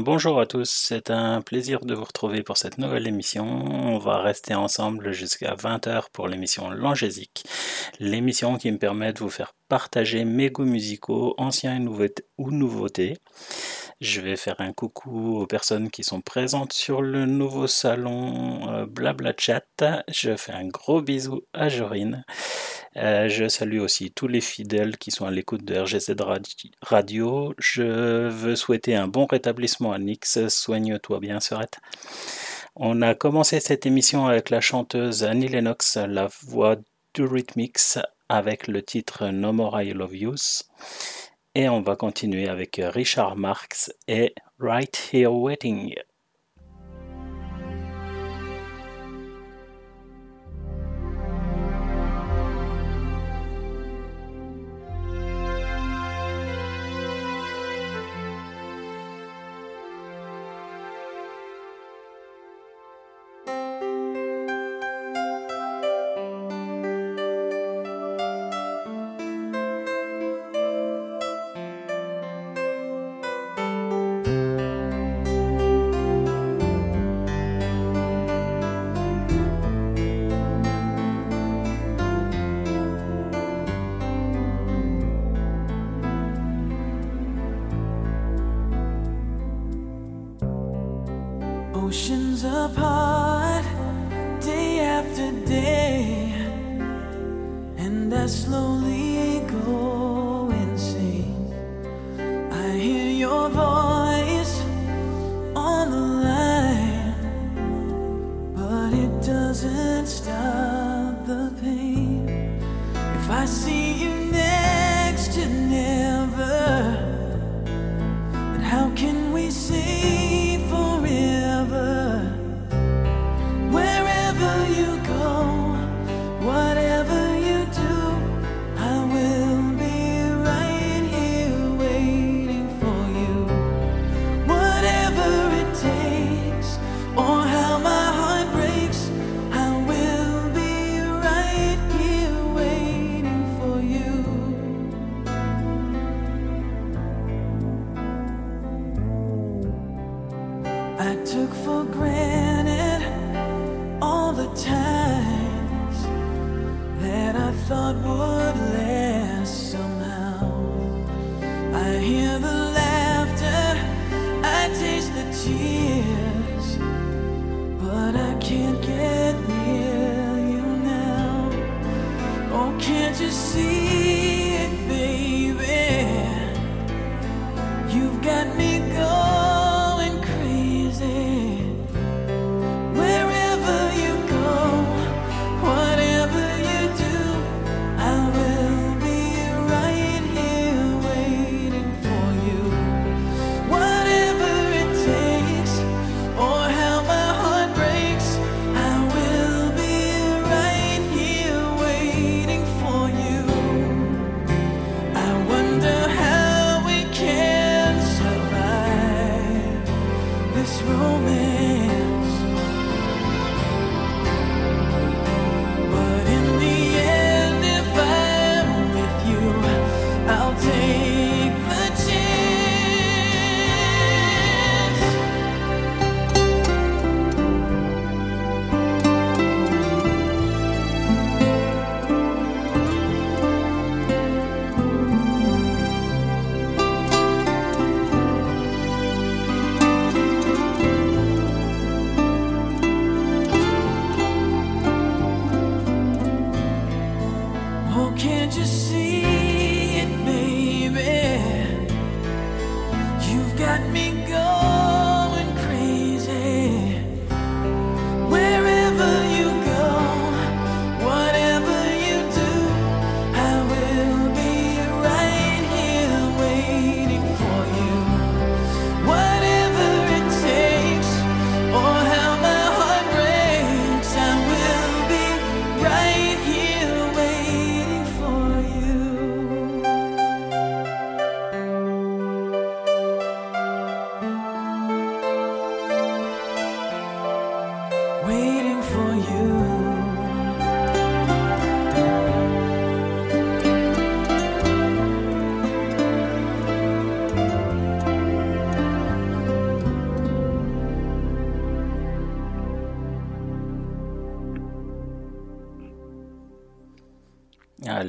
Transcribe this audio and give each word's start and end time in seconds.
bonjour 0.00 0.40
à 0.40 0.46
tous, 0.46 0.68
c'est 0.68 1.10
un 1.10 1.42
plaisir 1.42 1.84
de 1.84 1.94
vous 1.94 2.04
retrouver 2.04 2.42
pour 2.42 2.56
cette 2.56 2.78
nouvelle 2.78 3.06
émission. 3.06 3.44
On 3.46 3.98
va 3.98 4.20
rester 4.20 4.54
ensemble 4.54 5.12
jusqu'à 5.12 5.54
20h 5.54 6.06
pour 6.12 6.26
l'émission 6.26 6.70
Langésique, 6.70 7.44
l'émission 8.00 8.58
qui 8.58 8.72
me 8.72 8.78
permet 8.78 9.12
de 9.12 9.20
vous 9.20 9.30
faire 9.30 9.54
partager 9.68 10.24
mes 10.24 10.50
goûts 10.50 10.64
musicaux, 10.64 11.34
anciens 11.38 11.84
ou 12.38 12.50
nouveautés. 12.50 13.16
Je 14.00 14.20
vais 14.20 14.36
faire 14.36 14.56
un 14.60 14.72
coucou 14.72 15.38
aux 15.38 15.46
personnes 15.46 15.90
qui 15.90 16.02
sont 16.02 16.20
présentes 16.20 16.72
sur 16.72 17.00
le 17.02 17.26
nouveau 17.26 17.66
salon 17.66 18.72
euh, 18.72 18.86
Blabla 18.86 19.34
Chat. 19.36 20.04
Je 20.08 20.36
fais 20.36 20.52
un 20.52 20.66
gros 20.66 21.02
bisou 21.02 21.42
à 21.52 21.68
Jorine. 21.68 22.24
Euh, 23.00 23.30
je 23.30 23.48
salue 23.48 23.80
aussi 23.80 24.10
tous 24.10 24.28
les 24.28 24.42
fidèles 24.42 24.98
qui 24.98 25.10
sont 25.10 25.24
à 25.24 25.30
l'écoute 25.30 25.64
de 25.64 25.78
RGZ 25.78 26.14
Radio. 26.82 27.54
Je 27.58 28.28
veux 28.28 28.56
souhaiter 28.56 28.94
un 28.94 29.08
bon 29.08 29.24
rétablissement 29.24 29.92
à 29.92 29.98
Nix. 29.98 30.46
Soigne-toi 30.48 31.18
bien, 31.18 31.40
Serette. 31.40 31.78
On 32.76 33.00
a 33.00 33.14
commencé 33.14 33.58
cette 33.58 33.86
émission 33.86 34.26
avec 34.26 34.50
la 34.50 34.60
chanteuse 34.60 35.24
Annie 35.24 35.48
Lennox, 35.48 35.96
la 35.96 36.28
voix 36.42 36.76
du 37.14 37.24
Rhythmix, 37.24 37.98
avec 38.28 38.68
le 38.68 38.82
titre 38.82 39.28
No 39.28 39.54
More 39.54 39.80
I 39.80 39.94
Love 39.94 40.16
Yous. 40.16 40.64
Et 41.54 41.70
on 41.70 41.80
va 41.80 41.96
continuer 41.96 42.48
avec 42.48 42.80
Richard 42.82 43.34
Marx 43.34 43.92
et 44.08 44.34
Right 44.58 45.10
Here 45.12 45.32
Waiting. 45.32 45.94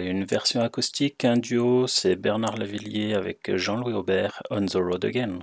Une 0.08 0.26
version 0.26 0.62
acoustique, 0.62 1.26
un 1.26 1.38
duo, 1.38 1.88
c'est 1.88 2.16
Bernard 2.16 2.58
Lavillier 2.58 3.14
avec 3.14 3.56
Jean-Louis 3.56 3.94
Aubert, 3.94 4.42
On 4.50 4.66
the 4.66 4.76
Road 4.76 5.06
Again. 5.06 5.40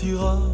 Encore 0.00 0.47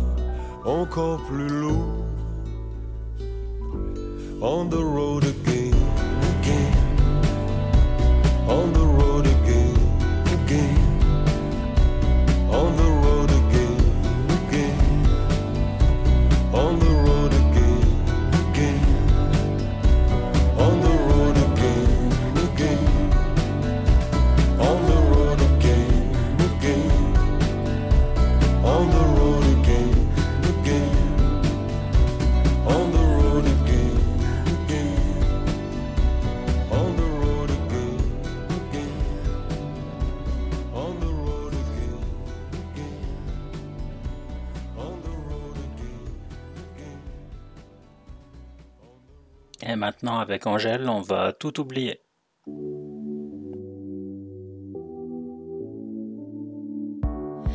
maintenant, 49.94 50.18
avec 50.18 50.46
Angèle, 50.46 50.88
on 50.88 51.00
va 51.00 51.32
tout 51.32 51.60
oublier. 51.60 52.00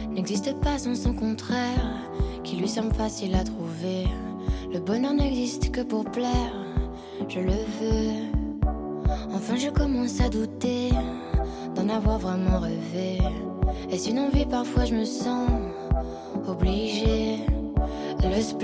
N'existe 0.09 0.59
pas 0.61 0.77
sans 0.77 0.95
son 0.95 1.13
contraire, 1.13 2.09
qui 2.43 2.55
lui 2.55 2.67
semble 2.67 2.93
facile 2.93 3.35
à 3.35 3.43
trouver. 3.43 4.05
Le 4.71 4.79
bonheur 4.79 5.13
n'existe 5.13 5.71
que 5.71 5.81
pour 5.81 6.05
plaire, 6.05 6.53
je 7.27 7.39
le 7.39 7.51
veux. 7.51 8.18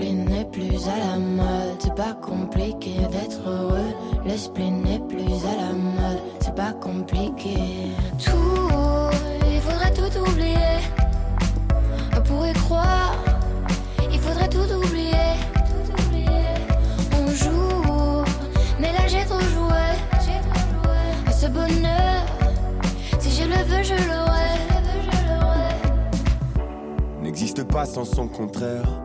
Spleen 0.06 0.26
n'est 0.26 0.46
plus 0.46 0.88
à 0.88 0.98
la 0.98 1.18
mode, 1.18 1.78
c'est 1.80 1.96
pas 1.96 2.14
compliqué 2.14 2.98
d'être 3.12 3.42
heureux. 3.48 3.94
Le 4.24 4.38
spleen 4.38 4.84
n'est 4.84 5.00
plus 5.00 5.34
à 5.46 5.56
la 5.62 5.74
mode, 5.74 6.20
c'est 6.40 6.54
pas 6.54 6.74
compliqué. 6.74 7.56
Tout, 8.24 8.70
il 9.52 9.60
faudrait 9.62 9.94
tout 9.94 10.20
oublier. 10.20 10.78
On 12.16 12.22
pourrait 12.22 12.54
croire, 12.54 13.16
il 14.12 14.20
faudrait 14.20 14.50
tout 14.50 14.72
oublier. 14.76 15.32
On 17.20 17.28
joue, 17.28 18.24
mais 18.80 18.92
là 18.94 19.08
j'ai 19.08 19.26
trop 19.26 19.40
joué. 19.40 19.86
Ce 21.32 21.48
bonheur, 21.48 22.26
si 23.20 23.32
je 23.32 23.44
le 23.44 23.64
veux, 23.64 23.84
je 23.84 23.96
l'aurai. 24.08 24.60
N'existe 27.24 27.64
pas 27.64 27.86
sans 27.86 28.06
son 28.06 28.28
contraire 28.28 29.05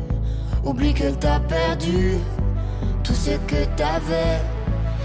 Oublie 0.63 0.93
que 0.93 1.09
t'as 1.09 1.39
perdu 1.39 2.17
tout 3.03 3.13
ce 3.15 3.31
que 3.31 3.65
t'avais. 3.75 4.39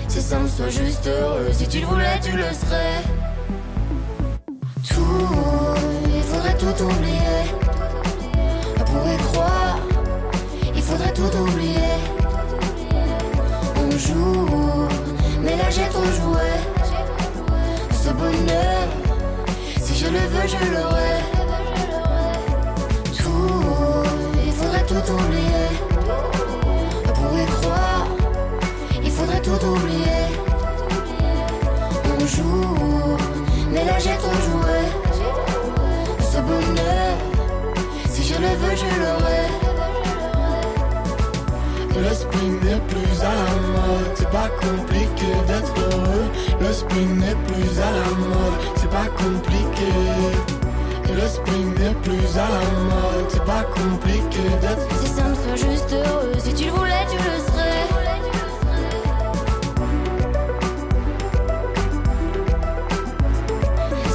C'est 0.06 0.20
simple, 0.20 0.48
sois 0.48 0.68
juste 0.68 1.06
heureux. 1.06 1.48
Si 1.50 1.66
tu 1.66 1.80
le 1.80 1.86
voulais, 1.86 2.20
tu 2.22 2.32
le 2.36 2.44
serais. 2.44 3.02
Tout, 4.88 5.74
il 6.14 6.22
faudrait 6.22 6.56
tout 6.58 6.84
oublier. 6.84 7.42
On 8.78 8.84
pourrait 8.84 9.16
croire, 9.32 9.78
il 10.74 10.82
faudrait 10.82 11.12
tout 11.12 11.36
oublier. 11.36 11.96
On 13.76 13.90
joue, 13.98 14.88
mais 15.40 15.56
là 15.56 15.70
j'ai 15.70 15.88
trop 15.88 16.04
joué. 16.04 16.50
Ce 17.92 18.10
bonheur, 18.10 18.88
si 19.80 19.94
je 19.96 20.06
le 20.06 20.18
veux, 20.18 20.46
je 20.46 20.72
l'aurai. 20.72 21.35
Tout 24.86 25.12
oublier. 25.12 25.68
On 27.08 27.12
pourrait 27.12 27.46
croire, 27.60 28.06
il 29.02 29.10
faudrait 29.10 29.40
tout 29.40 29.64
oublier. 29.66 30.22
On 32.14 32.26
joue, 32.26 33.16
mais 33.72 33.84
là 33.84 33.98
j'ai 33.98 34.16
trop 34.16 34.38
joué. 34.48 34.78
Ce 36.20 36.38
bonheur, 36.40 37.14
si 38.10 38.22
je 38.22 38.34
le 38.34 38.48
veux, 38.60 38.76
je 38.76 38.90
l'aurai. 39.00 39.46
Le 41.98 42.14
spin 42.14 42.48
n'est 42.62 42.80
plus 42.88 43.20
à 43.22 43.34
la 43.42 43.50
mode, 43.74 44.12
c'est 44.14 44.30
pas 44.30 44.50
compliqué 44.60 45.30
d'être 45.48 45.74
heureux. 45.80 46.28
Le 46.60 46.72
spin 46.72 47.08
n'est 47.20 47.38
plus 47.46 47.80
à 47.80 47.90
la 47.90 48.08
mode, 48.30 48.60
c'est 48.76 48.90
pas 48.90 49.08
compliqué. 49.16 49.92
Le 51.08 51.26
spin 51.26 51.64
n'est 51.78 51.94
plus 52.02 52.36
à 52.36 52.48
la 52.56 52.66
mode, 52.90 53.26
c'est 53.30 53.44
pas 53.44 53.64
compliqué 53.74 54.44
d'être 54.60 54.75
Si 56.46 56.54
tu 56.54 56.68
voulais, 56.70 57.04
tu 57.10 57.16
le 57.16 57.38
serais. 57.40 57.88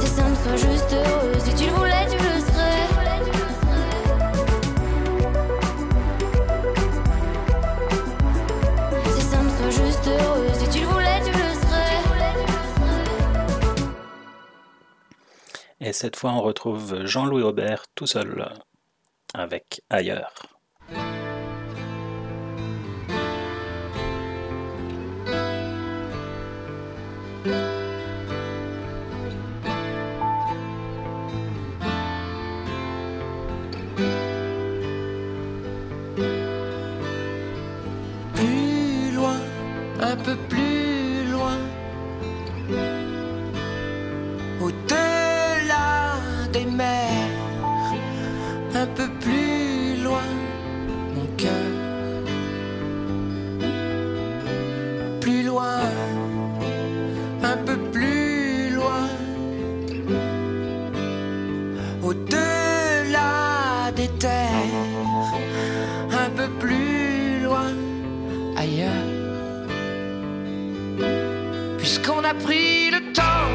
C'est 0.00 0.06
simple, 0.06 0.36
sois 0.42 0.56
juste 0.56 0.92
heureux. 0.94 1.38
Si 1.38 1.54
tu 1.54 1.68
voulais, 1.68 2.06
tu 2.10 2.16
le 2.16 2.40
serais. 2.40 2.86
C'est 9.04 9.20
simple, 9.20 9.50
sois 9.50 9.70
juste 9.70 10.06
heureux. 10.08 10.48
Si 10.54 10.68
tu 10.70 10.84
voulais, 10.86 11.20
tu 11.22 11.32
le 11.32 11.52
serais. 11.60 12.00
Et 15.80 15.92
cette 15.92 16.16
fois, 16.16 16.32
on 16.32 16.40
retrouve 16.40 17.04
Jean-Louis 17.04 17.42
Aubert 17.42 17.84
tout 17.94 18.06
seul 18.06 18.54
avec 19.34 19.82
Ailleurs. 19.90 20.51
Plus 27.42 27.50
loin, 39.14 39.40
un 40.00 40.16
peu 40.16 40.36
peu 66.36 66.48
plus 66.58 67.40
loin 67.42 67.72
ailleurs. 68.56 68.90
Puisqu'on 71.78 72.24
a 72.24 72.34
pris 72.34 72.90
le 72.90 73.12
temps, 73.12 73.50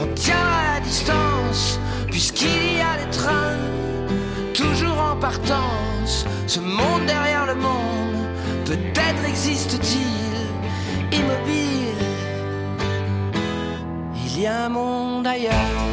on 0.00 0.06
tient 0.14 0.34
à 0.36 0.74
la 0.74 0.80
distance. 0.80 1.78
Puisqu'il 2.10 2.78
y 2.78 2.80
a 2.80 3.04
des 3.04 3.10
trains, 3.10 3.58
toujours 4.54 4.98
en 4.98 5.16
partance. 5.16 6.26
Ce 6.46 6.60
monde 6.60 7.06
derrière 7.06 7.46
le 7.46 7.54
monde, 7.54 8.26
peut-être 8.64 9.24
existe-t-il 9.28 11.18
immobile. 11.18 12.04
Il 14.26 14.40
y 14.40 14.46
a 14.46 14.64
un 14.66 14.68
monde 14.68 15.26
ailleurs. 15.26 15.89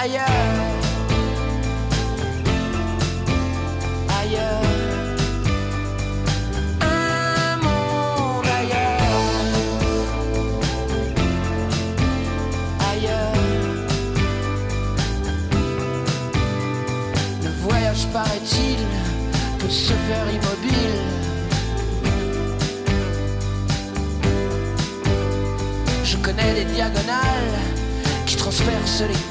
Ailleurs. 0.00 0.24
Ailleurs. 4.20 4.62
Un 6.80 7.56
monde 7.64 8.46
ailleurs. 8.60 9.00
Ailleurs. 12.90 13.34
Le 17.44 17.50
voyage, 17.62 18.06
paraît-il, 18.12 18.78
peut 19.58 19.68
se 19.68 19.92
faire 19.92 20.26
immobile. 20.32 21.00
Je 26.04 26.16
connais 26.16 26.54
des 26.54 26.64
diagonales 26.64 27.54
qui 28.26 28.36
transpercent 28.36 29.02
les 29.02 29.29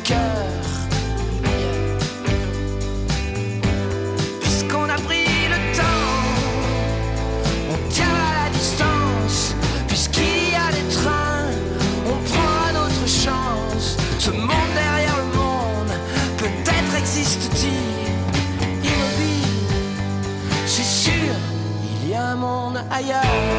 Ailleurs. 22.92 23.59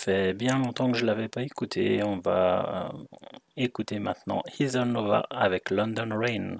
fait 0.00 0.32
bien 0.32 0.58
longtemps 0.58 0.90
que 0.90 0.96
je 0.96 1.02
ne 1.02 1.08
l'avais 1.08 1.28
pas 1.28 1.42
écouté. 1.42 2.02
On 2.02 2.18
va 2.18 2.90
euh, 2.94 2.98
écouter 3.56 3.98
maintenant 3.98 4.42
Heather 4.58 4.86
Nova 4.86 5.26
avec 5.30 5.70
London 5.70 6.08
Rain. 6.12 6.56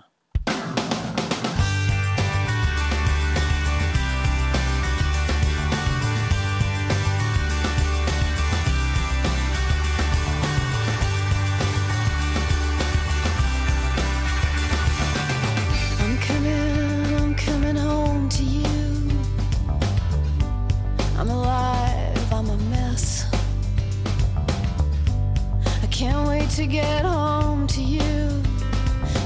to 26.61 26.67
get 26.67 27.07
home 27.07 27.67
to 27.67 27.81
you, 27.81 28.43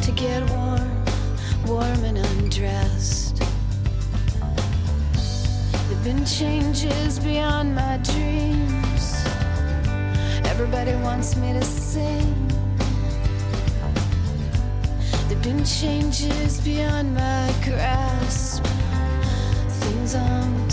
to 0.02 0.12
get 0.12 0.40
warm, 0.50 1.04
warm 1.66 2.04
and 2.04 2.16
undressed. 2.16 3.38
There've 5.88 6.04
been 6.04 6.24
changes 6.24 7.18
beyond 7.18 7.74
my 7.74 7.96
dreams. 8.04 9.24
Everybody 10.46 10.94
wants 11.02 11.34
me 11.34 11.52
to 11.54 11.62
sing. 11.64 12.48
There've 15.26 15.42
been 15.42 15.64
changes 15.64 16.60
beyond 16.60 17.16
my 17.16 17.52
grasp. 17.64 18.64
Things 19.82 20.14
I'm 20.14 20.70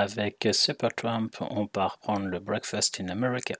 Avec 0.00 0.48
Super 0.52 0.94
Trump, 0.94 1.36
on 1.42 1.66
part 1.66 1.98
prendre 1.98 2.26
le 2.26 2.40
Breakfast 2.40 3.00
in 3.00 3.10
America. 3.10 3.56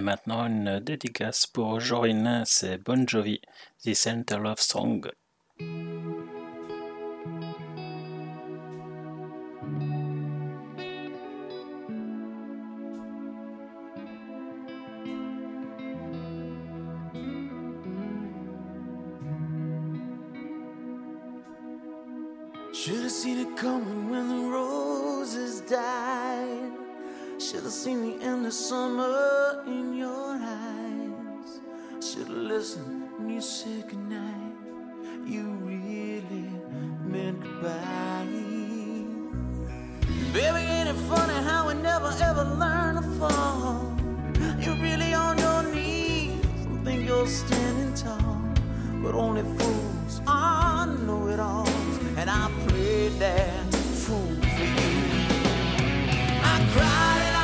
Et 0.00 0.02
maintenant, 0.02 0.46
une 0.46 0.80
dédicace 0.80 1.46
pour 1.46 1.78
Jorine, 1.78 2.44
c'est 2.46 2.78
Bon 2.78 3.06
Jovi, 3.06 3.42
The 3.84 3.92
Center 3.92 4.38
Love 4.38 4.58
Song. 4.58 5.06
Said 33.62 33.86
goodnight. 33.90 34.54
You 35.26 35.42
really 35.68 36.48
meant 37.04 37.42
goodbye. 37.42 38.26
Baby, 40.32 40.60
ain't 40.74 40.88
it 40.88 41.00
funny 41.10 41.38
how 41.44 41.68
we 41.68 41.74
never 41.74 42.10
ever 42.22 42.44
learn 42.58 42.94
to 42.94 43.02
fall? 43.18 43.94
You're 44.60 44.76
really 44.76 45.12
on 45.12 45.36
your 45.36 45.62
knees 45.74 46.42
and 46.68 46.82
think 46.86 47.06
you're 47.06 47.26
standing 47.26 47.92
tall. 47.92 48.40
But 49.02 49.14
only 49.14 49.42
fools 49.42 50.22
are 50.26 50.86
know 50.86 51.28
it 51.28 51.38
alls. 51.38 51.98
And 52.16 52.30
I 52.30 52.50
played 52.66 53.12
that 53.18 53.74
fool 53.74 54.36
for 54.56 54.68
you. 54.80 55.00
I 56.54 56.66
cried. 56.72 57.39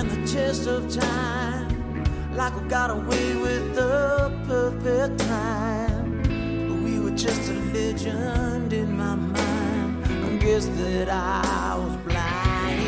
Stand 0.00 0.10
the 0.10 0.32
test 0.32 0.66
of 0.66 0.88
time. 0.88 2.04
Like 2.34 2.54
we 2.60 2.68
got 2.68 2.90
away 2.90 3.36
with 3.36 3.74
the 3.74 4.32
perfect 4.46 5.18
time. 5.20 6.22
But 6.68 6.82
we 6.82 6.98
were 6.98 7.16
just 7.16 7.50
a 7.50 7.54
legend 7.74 8.72
in 8.72 8.96
my 8.96 9.14
mind. 9.14 10.04
I 10.06 10.36
guess 10.36 10.66
that 10.66 11.08
I 11.10 11.76
was 11.76 11.96
blind. 12.08 12.80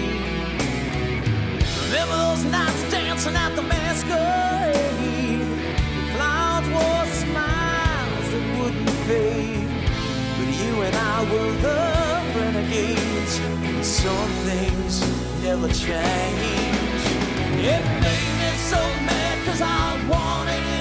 Remember 1.85 2.17
those 2.17 2.45
nights 2.45 2.91
dancing 2.91 3.37
at 3.37 3.55
the 3.57 3.63
masquerade? 3.63 5.41
The 5.97 6.15
clouds 6.15 6.69
wore 6.75 7.07
smiles 7.23 8.27
that 8.33 8.47
wouldn't 8.59 8.91
fade. 9.07 9.69
But 10.37 10.51
you 10.63 10.73
and 10.87 10.97
I 10.97 11.19
were 11.33 11.53
the 11.67 11.81
renegades. 12.39 13.39
And 13.39 13.85
Some 13.85 14.31
things 14.47 14.95
never 15.43 15.69
change. 15.69 16.72
It 17.65 17.81
made 18.01 18.35
me 18.41 18.57
so 18.59 18.83
mad 19.07 19.47
cause 19.47 19.63
I 19.63 20.09
wanted 20.11 20.72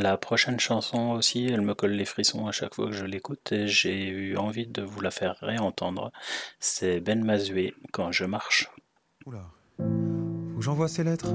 La 0.00 0.16
prochaine 0.16 0.58
chanson 0.58 1.10
aussi, 1.10 1.44
elle 1.44 1.60
me 1.60 1.74
colle 1.74 1.90
les 1.90 2.06
frissons 2.06 2.46
à 2.46 2.52
chaque 2.52 2.74
fois 2.74 2.86
que 2.86 2.92
je 2.92 3.04
l'écoute 3.04 3.52
et 3.52 3.68
j'ai 3.68 4.08
eu 4.08 4.38
envie 4.38 4.66
de 4.66 4.80
vous 4.80 5.02
la 5.02 5.10
faire 5.10 5.36
réentendre. 5.42 6.10
C'est 6.58 7.00
Ben 7.00 7.22
Mazué, 7.22 7.74
Quand 7.92 8.10
je 8.10 8.24
marche. 8.24 8.70
Oula. 9.26 9.44
Que 9.76 10.62
j'envoie 10.62 10.88
ces 10.88 11.04
lettres. 11.04 11.34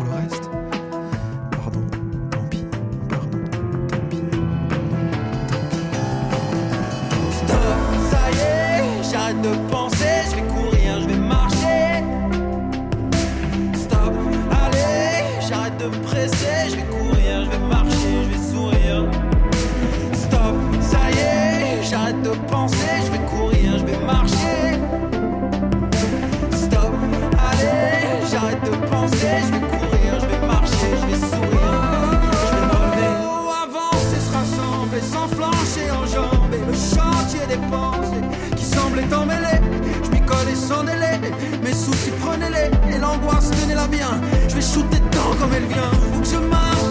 Des 37.51 37.57
pensées 37.67 38.23
qui 38.55 38.65
semblait 38.65 39.13
emmêlé. 39.13 39.55
Je 40.03 40.09
m'y 40.11 40.21
collais 40.21 40.55
sans 40.55 40.83
délai. 40.83 41.19
Mes 41.63 41.73
soucis 41.73 42.13
prenez-les 42.21 42.95
et 42.95 42.99
l'angoisse 42.99 43.51
tenez-la 43.51 43.87
bien. 43.87 44.11
Je 44.47 44.55
vais 44.55 44.61
shooter 44.61 44.99
dedans 44.99 45.33
comme 45.39 45.53
elle 45.53 45.65
vient. 45.65 45.91
Faut 46.13 46.21
que 46.21 46.27
je 46.27 46.37
marche. 46.37 46.89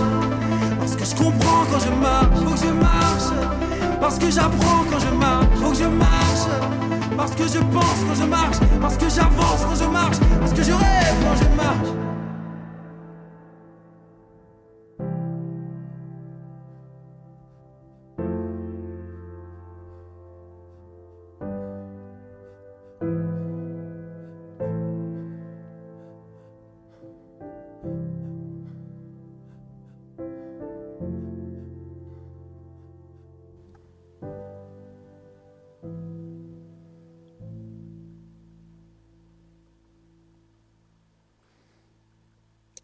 Parce 0.78 0.96
que 0.96 1.04
je 1.04 1.14
comprends 1.14 1.64
quand 1.70 1.80
je 1.80 1.92
marche. 2.06 2.38
Faut 2.44 2.54
que 2.54 2.66
je 2.66 2.72
marche. 2.72 3.30
Parce 4.00 4.18
que 4.18 4.30
j'apprends 4.30 4.84
quand 4.90 5.00
je 5.00 5.14
marche. 5.14 5.46
Faut 5.62 5.70
que 5.70 5.76
je 5.76 5.88
marche. 6.04 6.46
Parce 7.16 7.32
que 7.32 7.44
je 7.44 7.58
pense 7.58 8.00
quand 8.06 8.18
je 8.22 8.26
marche. 8.26 8.58
Parce 8.80 8.96
que 8.96 9.08
j'avance 9.08 9.60
quand 9.68 9.78
je 9.82 9.88
marche. 9.88 10.18
Parce 10.40 10.52
que 10.52 10.62
je 10.62 10.72
rêve 10.72 11.16
quand 11.24 11.36
je 11.42 11.56
marche. 11.56 11.99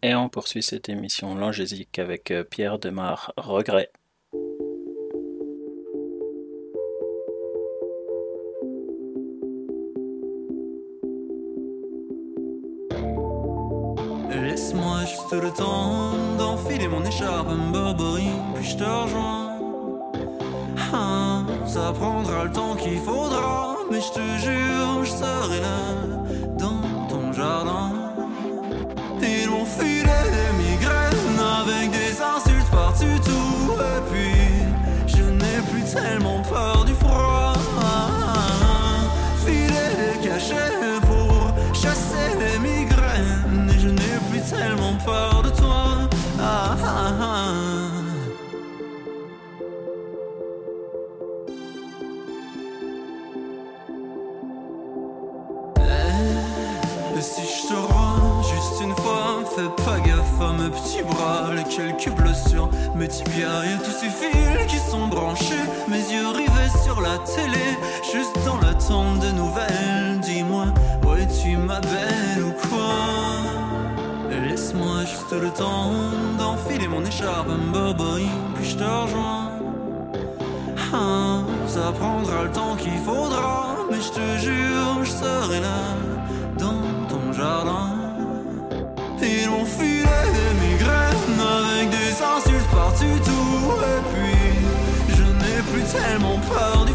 Et 0.03 0.13
on 0.13 0.29
poursuit 0.29 0.61
cette 0.61 0.89
émission 0.89 1.35
langésique 1.35 1.97
avec 1.97 2.29
euh, 2.29 2.43
Pierre 2.43 2.77
Demar, 2.77 3.33
Regret. 3.35 3.91
Laisse-moi 14.29 15.05
juste 15.05 15.33
le 15.33 15.51
temps 15.51 16.13
d'enfiler 16.37 16.87
mon 16.87 17.03
écharpe, 17.03 17.47
un 17.49 17.71
Burberry, 17.71 18.29
puis 18.53 18.65
je 18.65 18.77
te 18.77 18.83
rejoins. 18.83 19.59
Ah, 20.93 21.43
ça 21.65 21.91
prendra 21.91 22.43
le 22.43 22.51
temps 22.51 22.75
qu'il 22.75 22.99
faudra, 22.99 23.77
mais 23.91 23.99
je 23.99 24.11
te 24.11 24.19
jure, 24.19 25.03
je 25.03 25.09
serai 25.09 25.59
là 25.59 26.26
petits 60.77 61.03
bras, 61.03 61.49
les 61.55 61.63
quelques 61.63 62.11
blessures, 62.15 62.69
mes 62.95 63.07
tibias 63.07 63.63
et 63.63 63.77
tous 63.83 63.91
ces 63.91 64.09
fils 64.09 64.65
qui 64.67 64.77
sont 64.77 65.07
branchés. 65.07 65.65
Mes 65.87 65.99
yeux 65.99 66.29
rivés 66.29 66.71
sur 66.83 67.01
la 67.01 67.17
télé, 67.19 67.77
juste 68.13 68.37
dans 68.45 68.59
l'attente 68.59 69.19
de 69.19 69.31
nouvelles. 69.31 70.19
Dis-moi, 70.21 70.65
où 71.05 71.13
es-tu 71.13 71.57
ma 71.57 71.79
belle 71.79 72.43
ou 72.43 72.51
quoi? 72.67 72.95
Laisse-moi 74.29 75.01
juste 75.01 75.31
le 75.31 75.49
temps 75.49 75.91
d'enfiler 76.37 76.87
mon 76.87 77.03
écharpe, 77.03 77.47
un 77.49 77.71
boboy, 77.71 78.25
puis 78.55 78.69
je 78.69 78.75
te 78.75 78.83
rejoins. 78.83 79.51
Ah, 80.93 81.41
ça 81.67 81.91
prendra 81.99 82.43
le 82.43 82.51
temps 82.51 82.75
qu'il 82.75 82.97
faudra, 82.97 83.75
mais 83.89 83.97
je 83.99 84.09
te 84.09 84.37
jure, 84.37 85.03
je 85.03 85.09
serai 85.09 85.59
là 85.59 85.79
dans 86.57 87.07
ton 87.09 87.33
jardin. 87.33 87.96
Et 89.29 89.45
l'on 89.45 89.65
filait 89.65 90.29
des 90.37 90.53
migraines 90.63 91.37
avec 91.37 91.89
des 91.89 92.13
insultes 92.33 92.71
par-dessus 92.71 93.19
tout. 93.25 93.73
Et 93.93 94.01
puis, 94.13 95.15
je 95.17 95.23
n'ai 95.23 95.61
plus 95.69 95.83
tellement 95.83 96.39
peur 96.47 96.85
du 96.85 96.93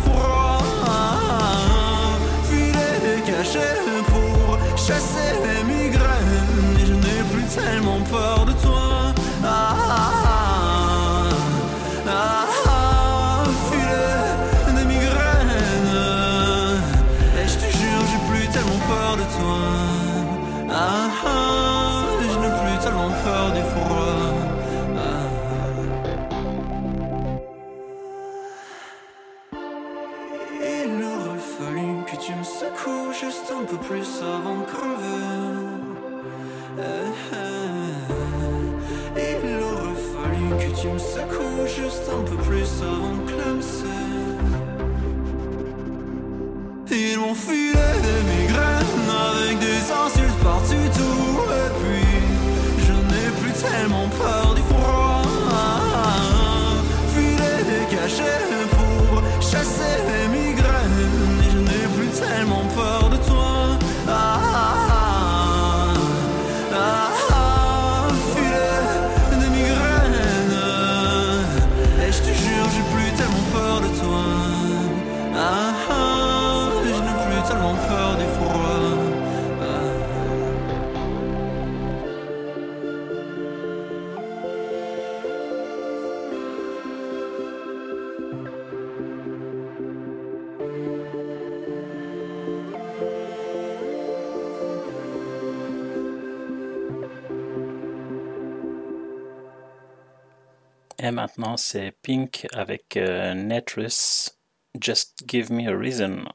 Et 101.05 101.11
maintenant, 101.11 101.57
c'est 101.57 101.91
Pink 102.01 102.47
avec 102.53 102.97
euh, 102.97 103.35
Netrus. 103.35 104.39
Just 104.81 105.25
give 105.27 105.51
me 105.51 105.67
a 105.67 105.77
reason. 105.77 106.29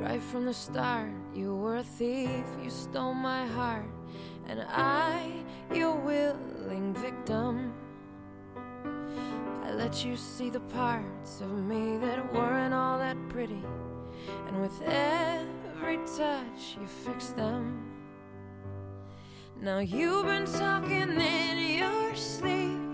Right 0.00 0.22
from 0.22 0.46
the 0.46 0.54
start, 0.54 1.10
you 1.34 1.54
were 1.54 1.76
a 1.76 1.84
thief, 1.84 2.30
you 2.64 2.70
stole 2.70 3.12
my 3.12 3.46
heart, 3.48 3.84
and 4.48 4.64
I, 4.70 5.44
your 5.70 5.94
willing 5.96 6.94
victim. 6.94 7.74
I 9.62 9.72
let 9.72 10.04
you 10.04 10.16
see 10.16 10.50
the 10.50 10.60
parts 10.60 11.40
of 11.40 11.50
me 11.50 11.96
that 11.98 12.32
weren't 12.34 12.74
all 12.74 12.98
that 12.98 13.16
pretty. 13.28 13.62
And 14.48 14.60
with 14.60 14.82
every 14.82 15.98
touch, 16.16 16.76
you 16.80 16.86
fixed 16.86 17.36
them. 17.36 17.90
Now 19.60 19.78
you've 19.78 20.26
been 20.26 20.46
talking 20.46 21.20
in 21.20 21.78
your 21.78 22.14
sleep. 22.16 22.91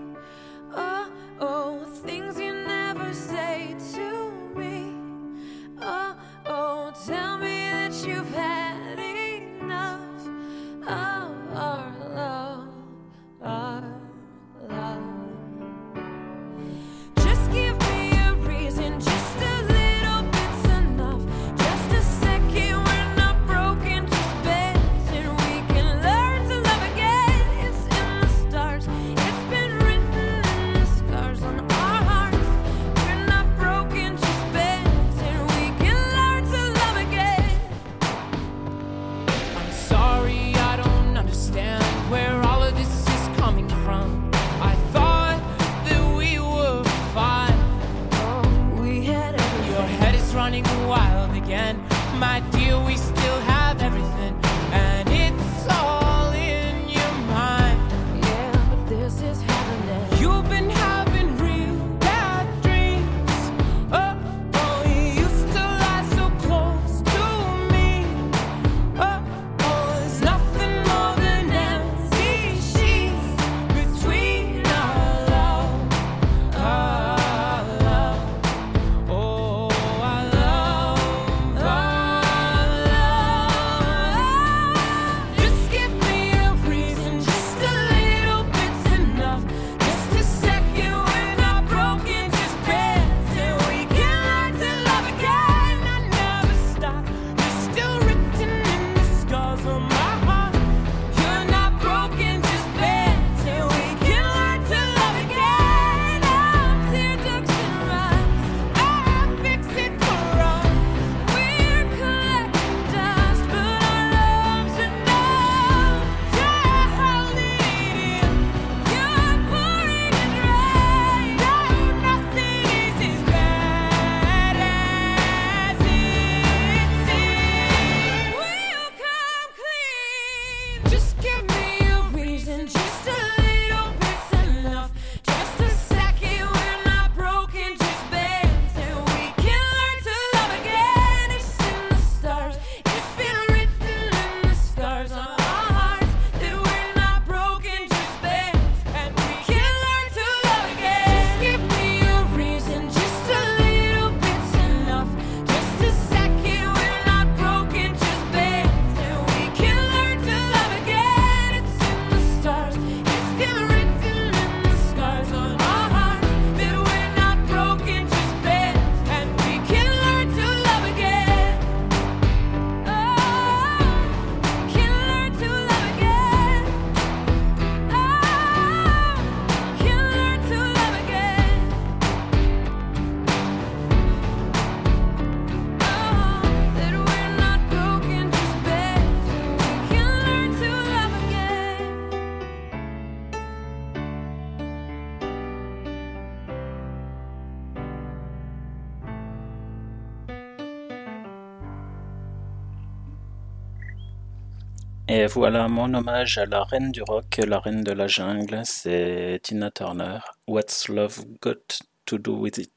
Et 205.19 205.27
voilà 205.27 205.67
mon 205.67 205.93
hommage 205.95 206.37
à 206.37 206.45
la 206.45 206.63
reine 206.63 206.93
du 206.93 207.03
rock, 207.03 207.41
la 207.45 207.59
reine 207.59 207.83
de 207.83 207.91
la 207.91 208.07
jungle, 208.07 208.61
c'est 208.63 209.41
Tina 209.43 209.69
Turner. 209.69 210.19
What's 210.47 210.87
Love 210.87 211.25
Got 211.41 211.79
to 212.05 212.17
Do 212.17 212.37
With 212.37 212.57
It? 212.57 212.71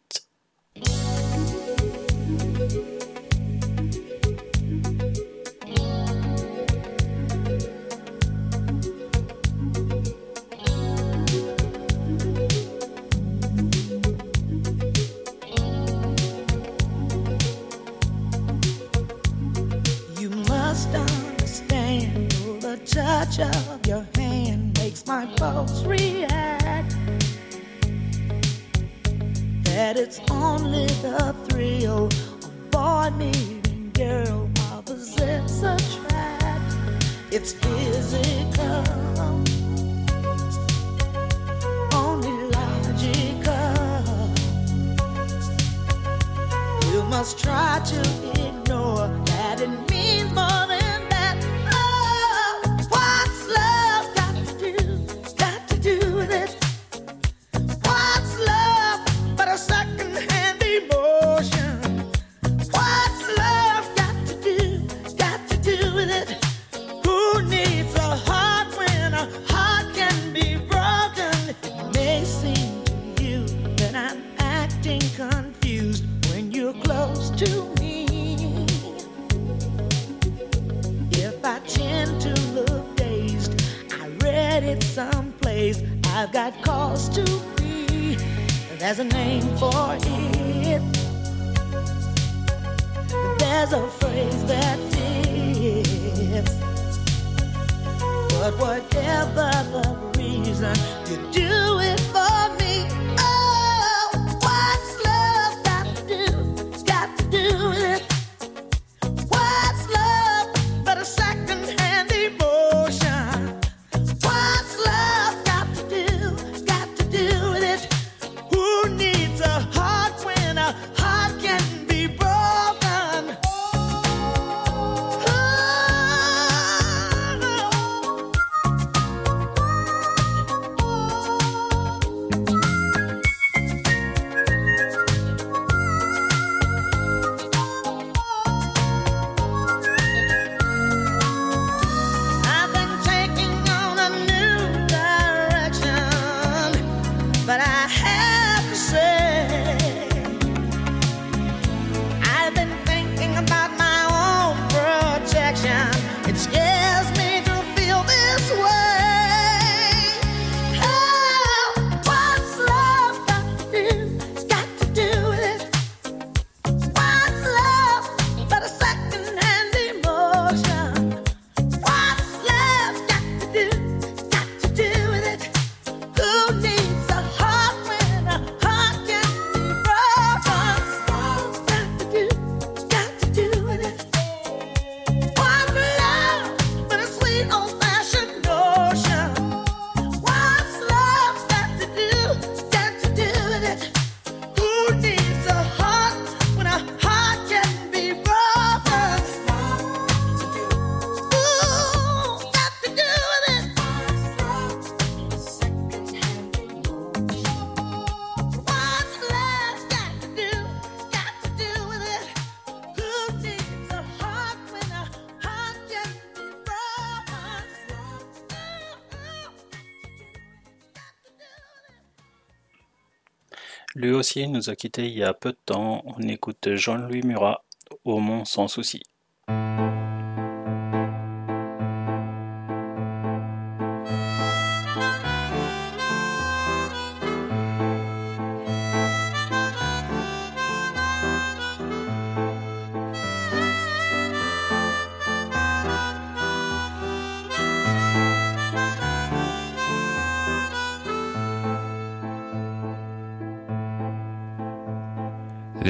aussi 224.22 224.46
nous 224.46 224.70
a 224.70 224.76
quittés 224.76 225.08
il 225.08 225.18
y 225.18 225.24
a 225.24 225.34
peu 225.34 225.50
de 225.50 225.58
temps. 225.66 226.00
On 226.06 226.22
écoute 226.28 226.76
Jean-Louis 226.76 227.22
Murat 227.24 227.64
au 228.04 228.20
Mont 228.20 228.44
sans 228.44 228.68
souci. 228.68 229.02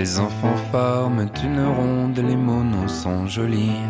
Les 0.03 0.18
enfants 0.18 0.57
forment 0.72 1.28
une 1.44 1.64
ronde, 1.64 2.18
les 2.18 2.34
monos 2.34 2.88
sont 2.88 3.24
jolis. 3.28 3.84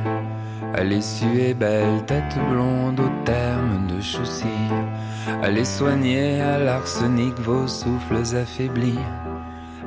À 0.74 0.82
suer 1.00 1.54
belle, 1.54 2.04
tête 2.04 2.36
blonde 2.50 3.00
au 3.00 3.08
terme 3.24 3.86
de 3.86 3.98
chaussy. 3.98 4.58
Allez 5.42 5.64
soigner 5.64 6.38
à 6.42 6.58
l'arsenic 6.58 7.32
vos 7.38 7.66
souffles 7.66 8.36
affaiblis. 8.36 8.98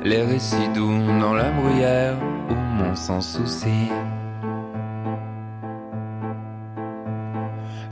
Les 0.02 0.22
récits 0.24 0.68
doux 0.74 0.98
dans 1.20 1.34
la 1.34 1.48
bruyère, 1.52 2.16
au 2.50 2.54
mont 2.54 2.96
sans 2.96 3.20
souci. 3.20 3.88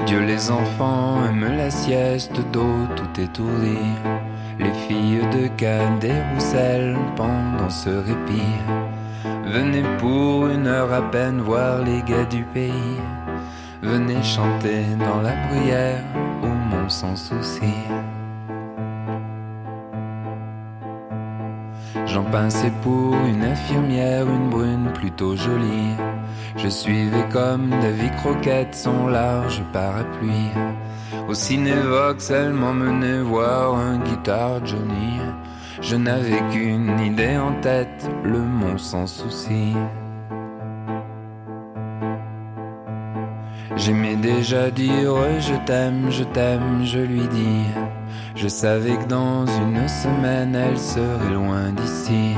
Dieu 0.06 0.18
les 0.26 0.50
enfants 0.50 1.24
aiment 1.24 1.56
la 1.56 1.70
sieste 1.70 2.40
d'eau 2.52 2.74
tout 2.96 3.20
étourdie 3.20 3.94
les 4.58 4.72
filles 4.86 5.26
de 5.32 5.48
Cadet 5.56 6.22
Roussel 6.32 6.96
pendant 7.16 7.70
ce 7.70 7.90
répit. 7.90 8.56
Venez 9.46 9.82
pour 9.98 10.46
une 10.48 10.66
heure 10.66 10.92
à 10.92 11.02
peine 11.02 11.40
voir 11.40 11.82
les 11.82 12.02
gars 12.02 12.24
du 12.24 12.42
pays. 12.44 13.00
Venez 13.82 14.22
chanter 14.22 14.84
dans 14.98 15.20
la 15.20 15.34
bruyère 15.46 16.04
au 16.42 16.46
mont 16.46 16.88
sans 16.88 17.16
souci. 17.16 17.74
J'en 22.06 22.24
pinçais 22.24 22.72
pour 22.82 23.14
une 23.26 23.42
infirmière, 23.42 24.26
une 24.28 24.48
brune 24.48 24.90
plutôt 24.94 25.36
jolie. 25.36 25.96
Je 26.56 26.68
suivais 26.68 27.26
comme 27.32 27.70
David 27.82 28.14
Croquette 28.16 28.74
son 28.74 29.08
large 29.08 29.62
parapluie. 29.72 30.50
Au 31.26 31.32
cinévox, 31.32 32.30
elle 32.30 32.52
m'emmenait 32.52 33.22
voir 33.22 33.74
un 33.76 33.98
guitare 33.98 34.64
Johnny. 34.66 35.18
Je 35.80 35.96
n'avais 35.96 36.42
qu'une 36.50 37.00
idée 37.00 37.38
en 37.38 37.52
tête, 37.62 38.10
le 38.22 38.40
mont 38.40 38.76
sans 38.76 39.06
souci. 39.06 39.72
J'aimais 43.76 44.16
déjà 44.16 44.70
dire 44.70 45.14
je 45.40 45.54
t'aime, 45.66 46.10
je 46.10 46.24
t'aime, 46.24 46.84
je 46.84 46.98
lui 47.00 47.26
dis. 47.28 47.64
Je 48.36 48.48
savais 48.48 48.96
que 48.96 49.08
dans 49.08 49.46
une 49.46 49.88
semaine 49.88 50.54
elle 50.54 50.78
serait 50.78 51.32
loin 51.32 51.72
d'ici. 51.72 52.34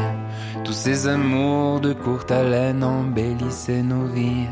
Tous 0.64 0.72
ces 0.72 1.08
amours 1.08 1.80
de 1.80 1.92
courte 1.92 2.30
haleine 2.30 2.84
embellissaient 2.84 3.82
nos 3.82 4.06
vies. 4.06 4.46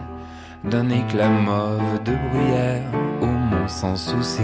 D'un 0.65 0.89
éclat 0.91 1.29
mauve 1.29 2.03
de 2.05 2.13
bruyère 2.31 2.91
sans 3.69 3.97
souci. 3.97 4.43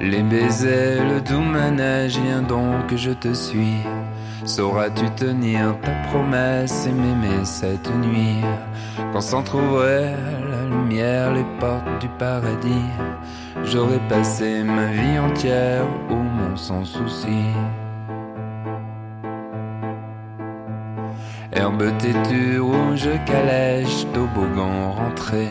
Les 0.00 0.22
baisers, 0.22 1.04
le 1.04 1.20
doux 1.20 1.40
manège, 1.40 2.18
viens 2.18 2.42
donc 2.42 2.86
que 2.86 2.96
je 2.96 3.10
te 3.10 3.32
suis. 3.34 3.78
Sauras-tu 4.44 5.10
tenir 5.10 5.76
ta 5.82 5.92
promesse 6.08 6.86
et 6.86 6.92
m'aimer 6.92 7.44
cette 7.44 7.90
nuit? 7.96 8.40
Quand 9.12 9.20
s'entrouvraient 9.20 10.14
à 10.14 10.48
la 10.50 10.76
lumière 10.76 11.32
les 11.34 11.44
portes 11.58 12.00
du 12.00 12.08
paradis 12.18 12.86
J'aurais 13.64 14.00
passé 14.08 14.62
ma 14.62 14.86
vie 14.86 15.18
entière 15.18 15.84
au 16.10 16.14
mont 16.14 16.56
sans 16.56 16.84
souci 16.84 17.42
Herbe 21.52 21.96
têtue, 21.98 22.60
rouge 22.60 23.08
calèche, 23.26 24.06
toboggan 24.12 24.92
rentré 24.92 25.48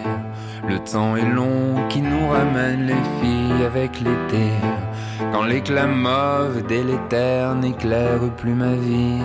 Le 0.68 0.80
temps 0.80 1.16
est 1.16 1.30
long 1.30 1.88
qui 1.90 2.02
nous 2.02 2.28
ramène 2.30 2.86
les 2.86 3.04
filles 3.20 3.66
avec 3.66 4.00
l'été 4.00 4.52
quand 5.32 5.44
l'éclat 5.44 5.88
mauve 5.88 6.66
délétère 6.68 7.56
n'éclaire 7.56 8.20
plus 8.38 8.54
ma 8.54 8.74
vie, 8.74 9.22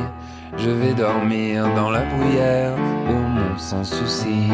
je 0.56 0.70
vais 0.70 0.94
dormir 0.94 1.64
dans 1.74 1.90
la 1.90 2.02
bruyère 2.04 2.74
au 3.08 3.12
mont 3.12 3.58
sans 3.58 3.84
souci. 3.84 4.48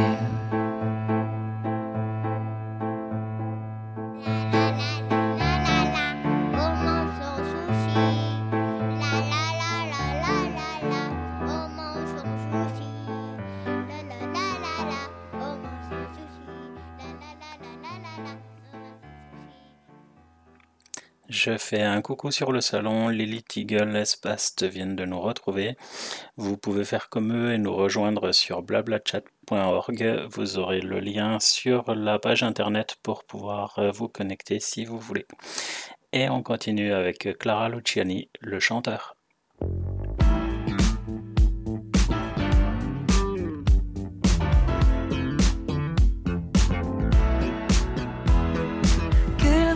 Je 21.51 21.57
fais 21.57 21.81
un 21.81 22.03
coucou 22.03 22.31
sur 22.31 22.53
le 22.53 22.61
salon, 22.61 23.09
Lily 23.09 23.43
Eagle 23.57 23.97
Espast 23.97 24.65
viennent 24.65 24.97
de 24.97 25.07
nous 25.07 25.19
retrouver. 25.19 25.79
Vous 26.37 26.59
pouvez 26.59 26.85
faire 26.85 27.09
comme 27.09 27.33
eux 27.33 27.55
et 27.55 27.57
nous 27.57 27.75
rejoindre 27.75 28.33
sur 28.33 28.61
blablachat.org. 28.61 30.27
Vous 30.29 30.59
aurez 30.59 30.83
le 30.83 31.01
lien 31.01 31.41
sur 31.41 31.95
la 31.95 32.19
page 32.19 32.43
internet 32.43 32.97
pour 33.03 33.25
pouvoir 33.25 33.79
euh, 33.79 33.91
vous 33.91 34.09
connecter 34.09 34.61
si 34.61 34.85
vous 34.85 34.99
voulez. 34.99 35.25
Et 36.13 36.29
on 36.29 36.43
continue 36.43 36.93
avec 36.93 37.39
Clara 37.39 37.71
Luciani, 37.71 38.29
le 38.41 38.61
chanteur. 38.61 39.17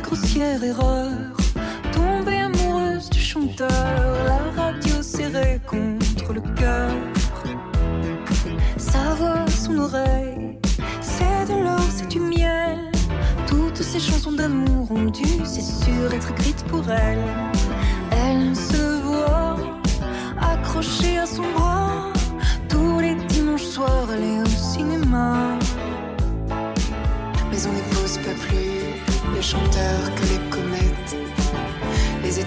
Grossière 0.03 0.63
erreur 0.63 1.32
La 3.35 4.63
radio 4.63 5.01
serrée 5.01 5.59
contre 5.67 6.35
le 6.35 6.43
cœur. 6.55 6.91
Sa 8.77 9.15
voix, 9.15 9.47
son 9.49 9.79
oreille 9.79 10.59
C'est 11.01 11.47
de 11.49 11.63
l'or, 11.65 11.81
c'est 11.97 12.09
du 12.09 12.21
miel. 12.21 12.91
Toutes 13.47 13.81
ces 13.83 14.01
chansons 14.01 14.33
d'amour 14.33 14.91
ont 14.93 15.07
dû, 15.07 15.25
c'est 15.45 15.63
sûr, 15.63 16.13
être 16.13 16.31
écrites 16.33 16.63
pour 16.65 16.85
elle. 16.91 17.25
Elle 18.11 18.55
se 18.55 19.01
voit 19.01 19.57
accrochée 20.39 21.17
à 21.17 21.25
son 21.25 21.51
bras 21.53 22.13
Tous 22.69 23.01
les 23.01 23.15
dimanches 23.15 23.65
soirs, 23.65 24.09
elle 24.13 24.25
est 24.25 24.43
au 24.43 24.47
cinéma. 24.47 25.57
Mais 27.51 27.67
on 27.67 27.73
n'épouse 27.73 28.19
pas 28.19 28.37
plus 28.47 29.35
les 29.35 29.43
chanteurs 29.43 30.15
que 30.17 30.23
les 30.23 30.51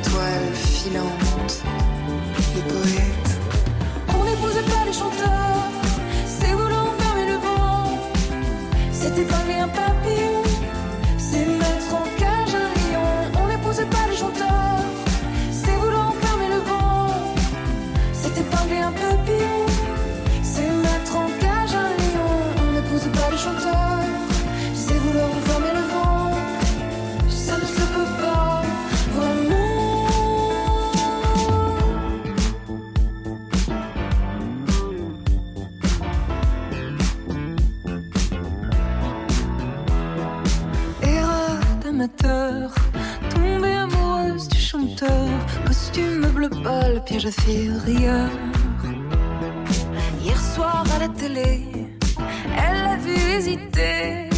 étoiles 0.06 0.53
filantes, 0.53 1.64
les 2.56 2.62
poètes. 2.62 3.39
On 4.10 4.24
n'épousait 4.24 4.64
pas 4.64 4.86
les 4.86 4.93
chanteurs, 4.93 5.70
c'est 6.28 6.53
vouloir 6.53 6.93
fermer 6.99 7.26
le 7.28 7.38
vent. 7.38 7.99
C'était 8.91 9.26
pas 9.26 9.43
un 9.64 9.68
papillon, 9.68 10.05
piège 47.32 47.69
à 47.69 47.86
rire. 47.86 48.30
Hier 50.21 50.39
soir 50.39 50.84
à 50.95 50.99
la 50.99 51.09
télé, 51.09 51.63
elle 52.55 52.84
l'a 52.84 52.97
vu 52.97 53.13
hésiter. 53.13 54.30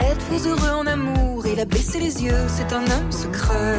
Êtes-vous 0.00 0.48
heureux 0.48 0.70
en 0.70 0.86
amour? 0.86 1.46
Il 1.46 1.60
a 1.60 1.64
baissé 1.64 1.98
les 1.98 2.22
yeux, 2.22 2.46
c'est 2.48 2.72
un 2.72 2.82
homme 2.82 3.10
secret. 3.10 3.78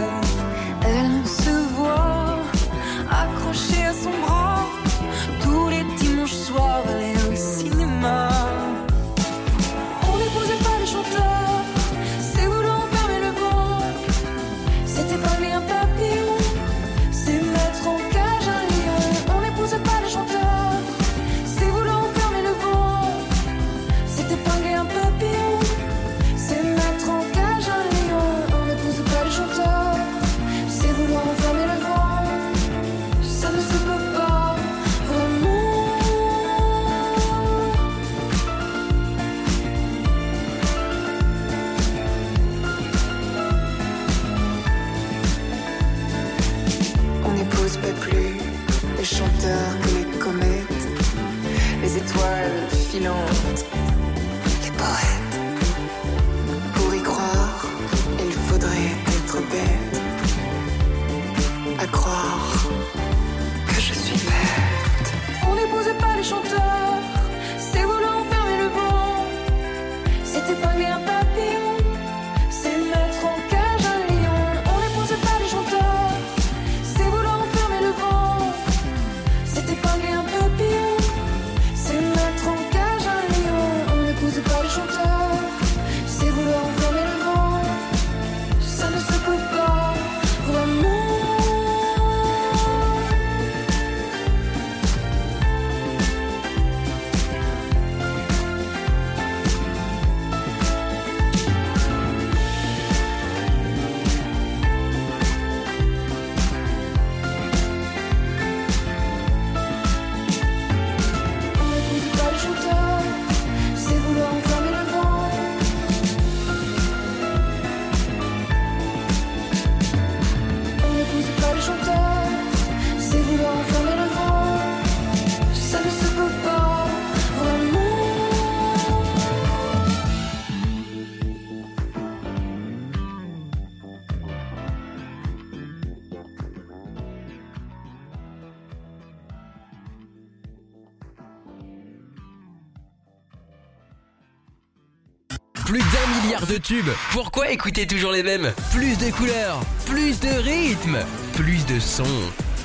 Tubes. 146.68 146.92
Pourquoi 147.12 147.50
écouter 147.50 147.88
toujours 147.88 148.12
les 148.12 148.24
mêmes? 148.24 148.52
Plus 148.74 148.98
de 148.98 149.10
couleurs, 149.16 149.62
plus 149.86 150.20
de 150.20 150.28
rythmes, 150.28 150.98
plus 151.34 151.66
de 151.66 151.80
sons. 151.80 152.04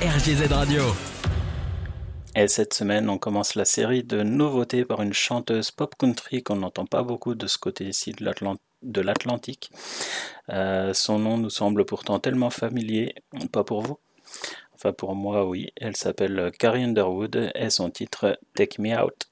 RGZ 0.01 0.51
Radio. 0.51 0.83
Et 2.35 2.49
cette 2.49 2.73
semaine, 2.73 3.09
on 3.09 3.17
commence 3.17 3.55
la 3.55 3.63
série 3.63 4.03
de 4.03 4.21
nouveautés 4.21 4.83
par 4.83 5.01
une 5.01 5.13
chanteuse 5.13 5.71
pop 5.71 5.95
country 5.97 6.43
qu'on 6.43 6.57
n'entend 6.57 6.85
pas 6.85 7.03
beaucoup 7.03 7.33
de 7.33 7.47
ce 7.47 7.57
côté-ci 7.57 8.11
de 8.11 9.01
l'Atlantique. 9.01 9.71
Euh, 10.49 10.93
son 10.93 11.19
nom 11.19 11.37
nous 11.37 11.49
semble 11.49 11.85
pourtant 11.85 12.19
tellement 12.19 12.49
familier, 12.49 13.15
pas 13.53 13.63
pour 13.63 13.83
vous? 13.83 13.99
Enfin 14.75 14.91
pour 14.91 15.15
moi 15.15 15.47
oui, 15.47 15.71
elle 15.77 15.95
s'appelle 15.95 16.51
Carrie 16.59 16.83
Underwood 16.83 17.53
et 17.55 17.69
son 17.69 17.89
titre 17.89 18.37
Take 18.53 18.81
Me 18.81 19.01
Out. 19.01 19.29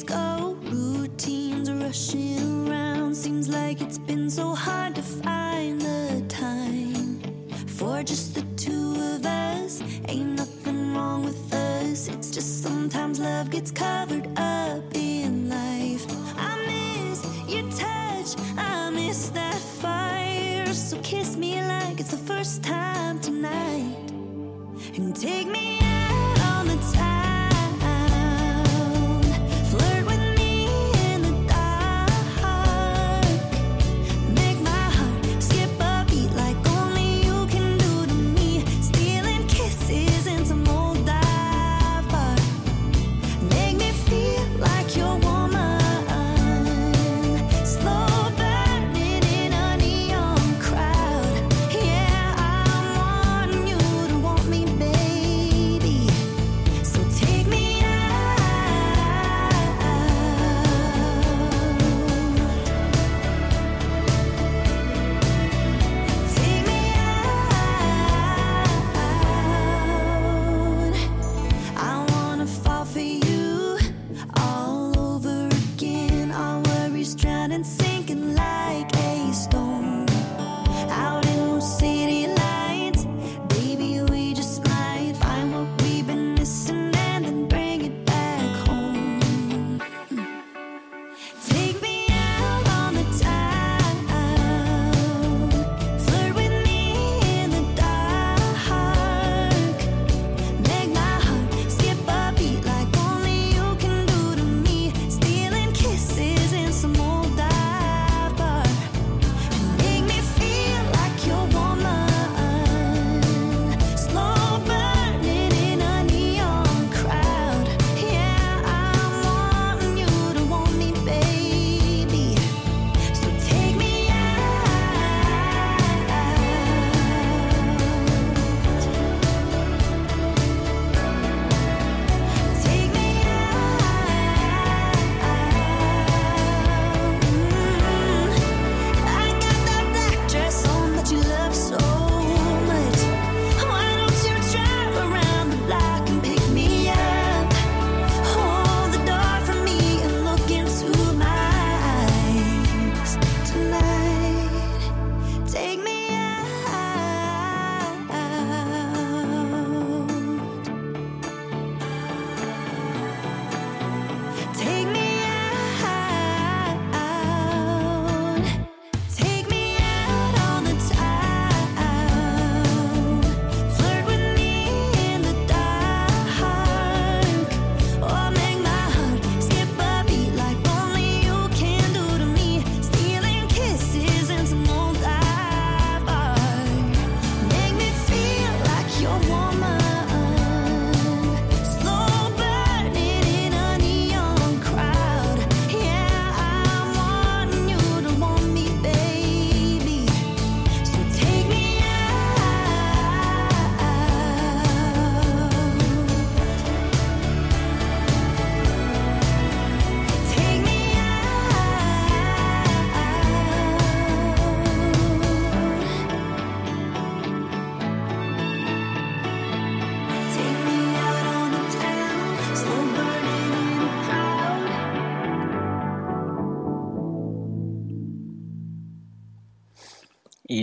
Days 0.00 0.04
go? 0.04 0.56
Routines 0.62 1.70
rushing 1.70 2.68
around. 2.68 3.14
Seems 3.14 3.48
like 3.48 3.80
it's 3.80 3.98
been 3.98 4.30
so 4.30 4.54
hard 4.54 4.94
to 4.94 5.02
find 5.02 5.80
the 5.80 6.24
time 6.28 7.20
for 7.66 8.02
just 8.02 8.34
the 8.34 8.42
two 8.56 8.94
of 9.14 9.26
us. 9.26 9.82
Ain't 10.08 10.36
nothing 10.36 10.94
wrong 10.94 11.24
with 11.24 11.52
us. 11.52 12.08
It's 12.08 12.30
just 12.30 12.62
sometimes 12.62 13.20
love 13.20 13.50
gets 13.50 13.70
covered 13.70 14.26
up 14.36 14.84
in 14.94 15.48
life. 15.48 16.06
I 16.36 16.56
miss 16.66 17.24
your 17.48 17.68
touch. 17.70 18.36
I 18.56 18.90
miss 18.90 19.28
that 19.30 19.58
fire. 19.82 20.72
So 20.72 20.98
kiss 21.02 21.36
me 21.36 21.60
like 21.62 22.00
it's 22.00 22.10
the 22.10 22.24
first 22.32 22.62
time 22.62 23.20
tonight. 23.20 24.10
And 24.96 25.14
take 25.16 25.48
me 25.48 25.79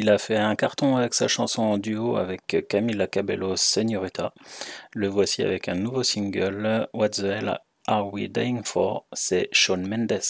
Il 0.08 0.12
a 0.12 0.18
fait 0.18 0.38
un 0.38 0.56
carton 0.56 0.96
avec 0.96 1.14
sa 1.14 1.28
chanson 1.28 1.64
en 1.64 1.78
duo 1.78 2.16
avec 2.16 2.66
Camila 2.70 3.08
Cabello 3.08 3.58
Señorita. 3.58 4.34
Le 4.94 5.10
voici 5.10 5.44
avec 5.44 5.68
un 5.68 5.76
nouveau 5.76 6.02
single, 6.02 6.88
What 6.94 7.10
the 7.10 7.24
Hell 7.24 7.60
Are 7.88 8.14
We 8.14 8.30
Dying 8.30 8.64
For? 8.64 9.06
C'est 9.12 9.50
Shawn 9.52 9.86
Mendes. 9.86 10.22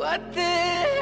What 0.00 0.32
the 0.32 0.99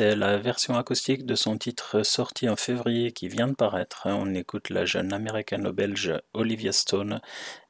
C'est 0.00 0.16
la 0.16 0.38
version 0.38 0.78
acoustique 0.78 1.26
de 1.26 1.34
son 1.34 1.58
titre 1.58 2.04
sorti 2.04 2.48
en 2.48 2.56
février 2.56 3.12
qui 3.12 3.28
vient 3.28 3.48
de 3.48 3.52
paraître. 3.52 4.04
On 4.06 4.34
écoute 4.34 4.70
la 4.70 4.86
jeune 4.86 5.12
américano-belge 5.12 6.14
Olivia 6.32 6.72
Stone 6.72 7.20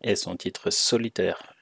et 0.01 0.15
son 0.15 0.37
titre 0.37 0.71
Solitaire. 0.71 1.57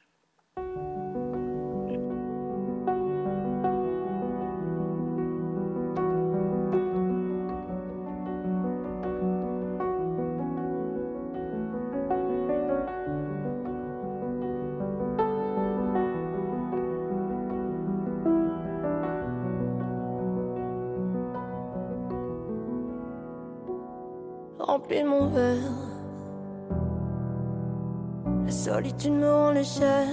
Solitude 28.79 29.13
me 29.13 29.29
rend 29.29 29.51
légère, 29.51 30.07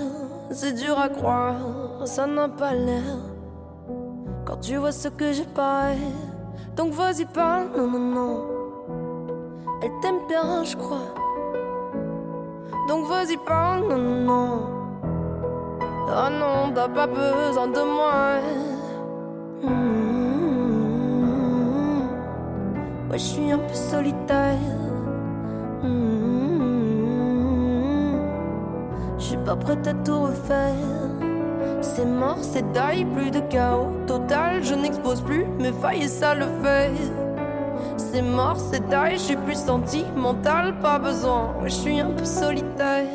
c'est 0.49 0.73
dur 0.73 0.97
à 0.97 1.07
croire, 1.07 1.55
ça 2.05 2.25
n'a 2.25 2.49
pas 2.49 2.73
l'air. 2.73 3.03
Quand 4.43 4.57
tu 4.57 4.77
vois 4.77 4.91
ce 4.91 5.07
que 5.07 5.31
j'ai 5.33 5.45
pas, 5.45 5.89
donc 6.75 6.91
vas-y 6.93 7.25
parle, 7.25 7.67
non, 7.77 7.87
non, 7.87 7.99
non. 7.99 8.43
Elle 9.83 9.91
t'aime 10.01 10.21
bien, 10.27 10.63
je 10.63 10.75
crois. 10.75 11.13
Donc 12.89 13.05
vas-y 13.05 13.37
parle, 13.37 13.81
non, 13.87 13.99
non, 13.99 14.21
non. 14.31 14.59
Ah 16.09 16.31
non, 16.31 16.71
t'as 16.73 16.89
pas 16.89 17.05
besoin 17.05 17.67
de 17.67 17.83
moi. 17.97 18.39
Hmm. 19.61 19.81
Ouais, 23.11 23.19
je 23.19 23.25
suis 23.33 23.51
un 23.51 23.59
peu 23.59 23.75
solitaire. 23.75 24.57
Hmm. 25.83 26.44
Pas 29.45 29.55
prête 29.55 29.87
à 29.87 29.93
tout 29.93 30.21
refaire. 30.21 30.73
C'est 31.81 32.05
mort, 32.05 32.39
c'est 32.41 32.65
die, 32.71 33.05
plus 33.05 33.31
de 33.31 33.39
chaos 33.41 33.91
total. 34.07 34.63
Je 34.63 34.73
n'expose 34.73 35.21
plus 35.21 35.45
mes 35.59 35.71
failles 35.71 36.03
et 36.03 36.07
ça 36.07 36.33
le 36.33 36.47
fait. 36.63 36.91
C'est 37.97 38.23
mort, 38.23 38.57
c'est 38.57 38.83
die, 38.89 39.13
je 39.13 39.19
suis 39.19 39.35
plus 39.35 39.57
sentimental, 39.57 40.79
pas 40.79 40.97
besoin. 40.97 41.53
Je 41.63 41.69
suis 41.69 41.99
un 41.99 42.11
peu 42.11 42.25
solitaire. 42.25 43.05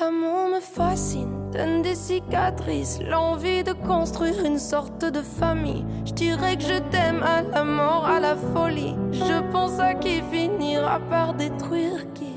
L'amour 0.00 0.50
me 0.54 0.60
fascine, 0.60 1.50
donne 1.52 1.82
des 1.82 1.96
cicatrices, 1.96 3.00
l'envie 3.02 3.64
de 3.64 3.72
construire 3.72 4.44
une 4.44 4.58
sorte 4.58 5.04
de 5.04 5.22
famille. 5.22 5.84
Je 6.04 6.12
dirais 6.12 6.56
que 6.56 6.62
je 6.62 6.78
t'aime 6.90 7.24
à 7.24 7.42
la 7.42 7.64
mort, 7.64 8.06
à 8.06 8.20
la 8.20 8.36
folie. 8.36 8.94
Je 9.10 9.42
pense 9.50 9.80
à 9.80 9.94
qui 9.94 10.22
finira 10.30 11.00
par 11.10 11.34
détruire 11.34 12.12
qui. 12.14 12.27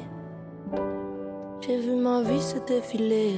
J'ai 1.64 1.78
vu 1.78 1.96
ma 1.96 2.24
vie 2.24 2.42
se 2.42 2.58
défiler. 2.58 3.36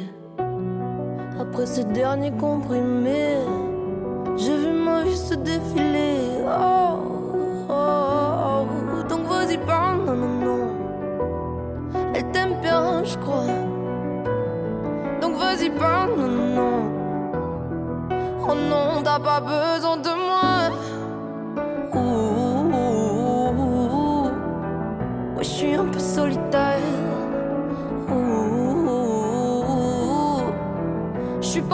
Après 1.37 1.65
ce 1.65 1.81
dernier 1.81 2.31
comprimé, 2.31 3.39
j'ai 4.37 4.55
vu 4.55 4.71
ma 4.71 5.03
vie 5.03 5.17
se 5.17 5.33
défiler. 5.33 6.39
Oh, 6.47 6.99
oh, 7.69 7.73
oh. 7.73 9.03
donc 9.09 9.27
vas-y, 9.27 9.57
parle, 9.57 10.05
non, 10.05 10.15
non, 10.15 10.39
non. 10.45 10.69
Elle 12.15 12.31
t'aime 12.31 12.61
bien, 12.61 13.03
je 13.03 13.17
crois. 13.17 13.43
Donc 15.21 15.35
vas-y, 15.35 15.69
parle, 15.71 16.15
non, 16.17 16.27
non, 16.29 16.55
non. 16.55 16.91
Oh 18.47 18.55
non, 18.55 19.03
t'as 19.03 19.19
pas 19.19 19.41
besoin 19.41 19.97
de 19.97 20.09
moi. 20.09 20.52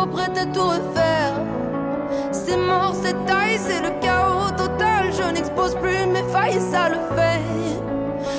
Prête 0.07 0.37
à 0.37 0.45
tout 0.45 0.67
refaire. 0.67 1.33
C'est 2.31 2.57
mort, 2.57 2.93
c'est 3.01 3.25
taille, 3.25 3.57
c'est 3.57 3.81
le 3.81 3.91
chaos 4.01 4.51
total. 4.57 5.11
Je 5.11 5.33
n'expose 5.33 5.75
plus 5.75 6.05
mes 6.07 6.23
failles 6.31 6.61
ça 6.71 6.89
le 6.89 6.99
fait. 7.15 7.41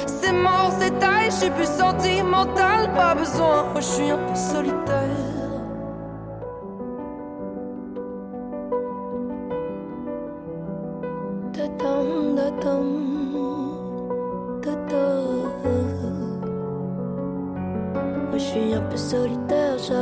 C'est 0.07 0.33
mort, 0.33 0.73
c'est 0.79 0.99
taille, 0.99 1.31
je 1.31 1.37
suis 1.37 1.51
plus 1.51 1.67
sentimental. 1.67 2.93
Pas 2.95 3.15
besoin, 3.15 3.67
je 3.77 3.81
suis 3.83 4.11
un 4.11 4.19
peu 4.19 4.35
solitaire. 4.35 5.30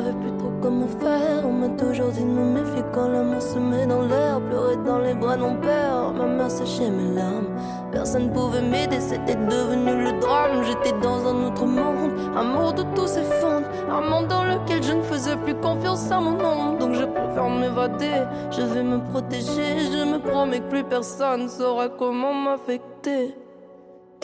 Savais 0.09 0.21
plus 0.21 0.37
trop 0.39 0.53
comment 0.63 0.87
faire. 0.87 1.45
On 1.45 1.53
m'a 1.53 1.69
toujours 1.71 2.09
dit 2.09 2.23
de 2.23 2.29
me 2.29 2.45
méfier 2.45 2.83
quand 2.93 3.09
l'amour 3.09 3.43
se 3.43 3.59
met 3.59 3.87
dans 3.87 4.03
l'air. 4.03 4.41
Pleurer 4.41 4.77
dans 4.85 4.99
les 4.99 5.15
bras 5.15 5.37
mon 5.37 5.57
père, 5.57 6.13
ma 6.17 6.27
mère 6.27 6.51
séchait 6.51 6.91
mes 6.91 7.15
larmes. 7.15 7.49
Personne 7.93 8.33
pouvait 8.33 8.63
m'aider, 8.63 9.01
c'était 9.01 9.35
devenu 9.35 10.05
le 10.05 10.21
drame. 10.21 10.63
J'étais 10.65 10.99
dans 11.01 11.27
un 11.27 11.47
autre 11.47 11.67
monde, 11.67 12.13
un 12.37 12.45
monde 12.45 12.81
où 12.81 12.95
tout 12.95 13.07
s'effondre. 13.07 13.67
Un 13.91 14.01
monde 14.01 14.29
dans 14.29 14.45
lequel 14.45 14.83
je 14.83 14.93
ne 14.93 15.03
faisais 15.03 15.37
plus 15.37 15.55
confiance 15.55 16.11
à 16.11 16.21
mon 16.21 16.39
ombre. 16.41 16.79
Donc 16.79 16.95
je 16.95 17.05
préfère 17.05 17.49
m'évader, 17.49 18.25
je 18.51 18.63
vais 18.63 18.83
me 18.83 18.99
protéger. 19.11 19.79
Je 19.93 20.05
me 20.05 20.19
promets 20.19 20.61
que 20.61 20.69
plus 20.69 20.85
personne 20.85 21.49
saura 21.49 21.89
comment 21.89 22.35
m'affecter. 22.35 23.35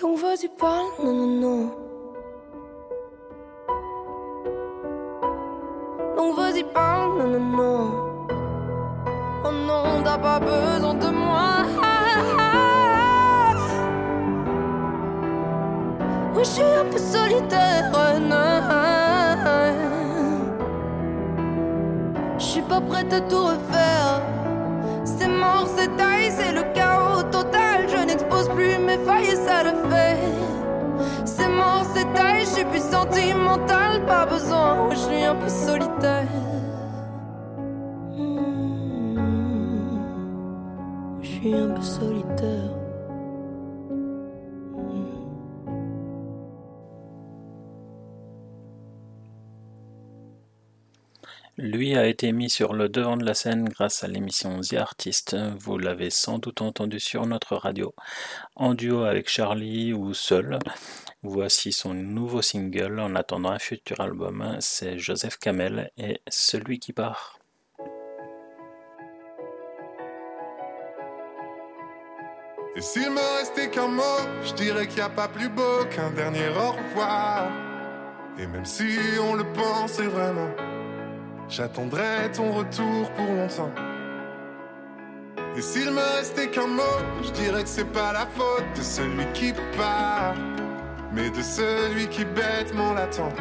Donc 0.01 0.19
vas-y, 0.19 0.49
parle, 0.49 0.87
non, 1.05 1.13
non, 1.13 1.27
non. 1.27 1.84
Donc 6.25 6.37
vas-y 6.37 6.65
parle, 6.65 7.19
non, 7.19 7.29
non, 7.29 7.57
non 7.59 7.91
Oh 9.45 9.51
non, 9.69 10.03
t'as 10.03 10.17
pas 10.17 10.41
besoin 10.41 10.95
de 10.95 11.11
moi. 11.11 11.51
Oui, 16.35 16.43
je 16.45 16.49
suis 16.49 16.63
un 16.63 16.87
peu 16.91 16.99
solitaire, 16.99 17.93
Je 22.39 22.45
suis 22.45 22.63
pas 22.63 22.81
prête 22.81 23.13
à 23.13 23.21
tout 23.21 23.45
refaire. 23.45 24.23
C'est 25.05 25.29
mort, 25.29 25.67
c'est 25.77 25.95
taille, 25.97 26.31
c'est 26.31 26.53
le 26.53 26.63
chaos 26.73 27.23
total. 27.31 27.87
Je 27.89 28.03
n'expose 28.07 28.49
plus 28.49 28.79
mes 28.79 28.99
failles 29.07 29.27
et 29.27 29.37
ça 29.47 29.63
le 29.63 29.75
fait. 29.91 30.19
C'est 31.27 31.49
mort, 31.49 31.85
c'est 31.95 32.04
je 32.17 32.45
suis 32.45 32.65
plus 32.65 32.81
sentimental, 32.81 34.05
pas 34.07 34.27
besoin, 34.27 34.91
je 34.91 34.97
suis 34.97 35.25
un 35.25 35.35
peu 35.35 35.49
solitaire. 35.49 36.29
Hmm. 38.17 39.19
Je 41.23 41.29
suis 41.29 41.55
un 41.55 41.71
peu 41.71 41.83
solitaire. 41.83 42.71
Lui 51.57 51.97
a 51.97 52.07
été 52.07 52.33
mis 52.33 52.51
sur 52.51 52.75
le 52.75 52.89
devant 52.89 53.17
de 53.17 53.25
la 53.25 53.35
scène 53.35 53.69
grâce 53.69 54.03
à 54.03 54.09
l'émission 54.09 54.61
The 54.61 54.75
Artist. 54.75 55.37
Vous 55.61 55.79
l'avez 55.79 56.11
sans 56.11 56.39
doute 56.39 56.61
entendu 56.61 56.99
sur 56.99 57.27
notre 57.27 57.55
radio, 57.57 57.95
en 58.57 58.75
duo 58.75 59.05
avec 59.05 59.29
Charlie 59.29 59.93
ou 59.93 60.15
seul. 60.15 60.59
Voici 61.27 61.73
son 61.73 61.95
nouveau 61.95 62.43
single 62.43 63.01
en 63.01 63.15
attendant 63.15 63.49
un 63.49 63.59
futur 63.59 63.99
album. 64.03 64.59
C'est 64.61 64.99
Joseph 64.99 65.39
Kamel 65.39 65.91
et 65.97 66.21
Celui 66.29 66.79
qui 66.79 66.93
part. 66.93 67.39
Et 72.77 72.81
s'il 72.83 73.09
me 73.09 73.39
restait 73.39 73.71
qu'un 73.71 73.89
mot, 73.89 74.03
je 74.45 74.53
dirais 74.53 74.87
qu'il 74.87 74.97
n'y 74.97 75.03
a 75.03 75.09
pas 75.09 75.29
plus 75.29 75.49
beau 75.49 75.87
qu'un 75.91 76.11
dernier 76.11 76.49
au 76.49 76.73
revoir. 76.73 77.51
Et 78.39 78.47
même 78.47 78.67
si 78.67 78.99
on 79.23 79.35
le 79.35 79.51
pensait 79.55 80.07
vraiment, 80.07 80.51
j'attendrai 81.49 82.31
ton 82.35 82.53
retour 82.53 83.11
pour 83.13 83.27
longtemps. 83.27 83.73
Et 85.57 85.63
s'il 85.63 85.91
me 85.91 86.17
restait 86.17 86.51
qu'un 86.51 86.67
mot, 86.67 86.83
je 87.23 87.31
dirais 87.31 87.63
que 87.63 87.69
c'est 87.69 87.91
pas 87.93 88.13
la 88.13 88.27
faute 88.27 88.77
de 88.77 88.83
celui 88.83 89.25
qui 89.33 89.55
part, 89.79 90.35
mais 91.15 91.31
de 91.31 91.43
celui 91.43 92.09
qui 92.09 92.25
bêtement 92.25 92.93
l'attend, 92.93 93.33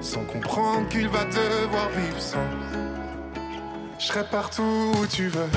sans 0.00 0.24
comprendre 0.24 0.88
qu'il 0.88 1.08
va 1.08 1.24
devoir 1.24 1.88
vivre 1.90 2.20
sans. 2.20 2.48
Je 3.98 4.06
serai 4.06 4.24
partout 4.24 4.92
où 5.00 5.06
tu 5.06 5.28
veux, 5.28 5.50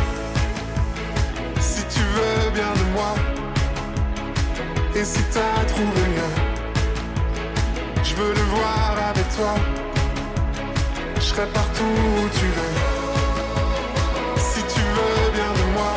si 1.59 1.83
tu 1.87 1.99
veux 1.99 2.51
bien 2.51 2.71
de 2.73 2.91
moi, 2.93 3.15
et 4.95 5.03
si 5.03 5.23
t'as 5.33 5.65
trouvé 5.65 6.01
mieux, 6.15 6.33
je 8.03 8.15
veux 8.15 8.33
le 8.33 8.41
voir 8.41 8.95
avec 9.09 9.27
toi. 9.35 9.55
Je 11.15 11.21
serai 11.21 11.47
partout 11.47 11.83
où 11.83 12.29
tu 12.29 12.45
veux. 12.45 12.75
Si 14.37 14.59
tu 14.73 14.81
veux 14.81 15.31
bien 15.31 15.51
de 15.51 15.73
moi. 15.73 15.93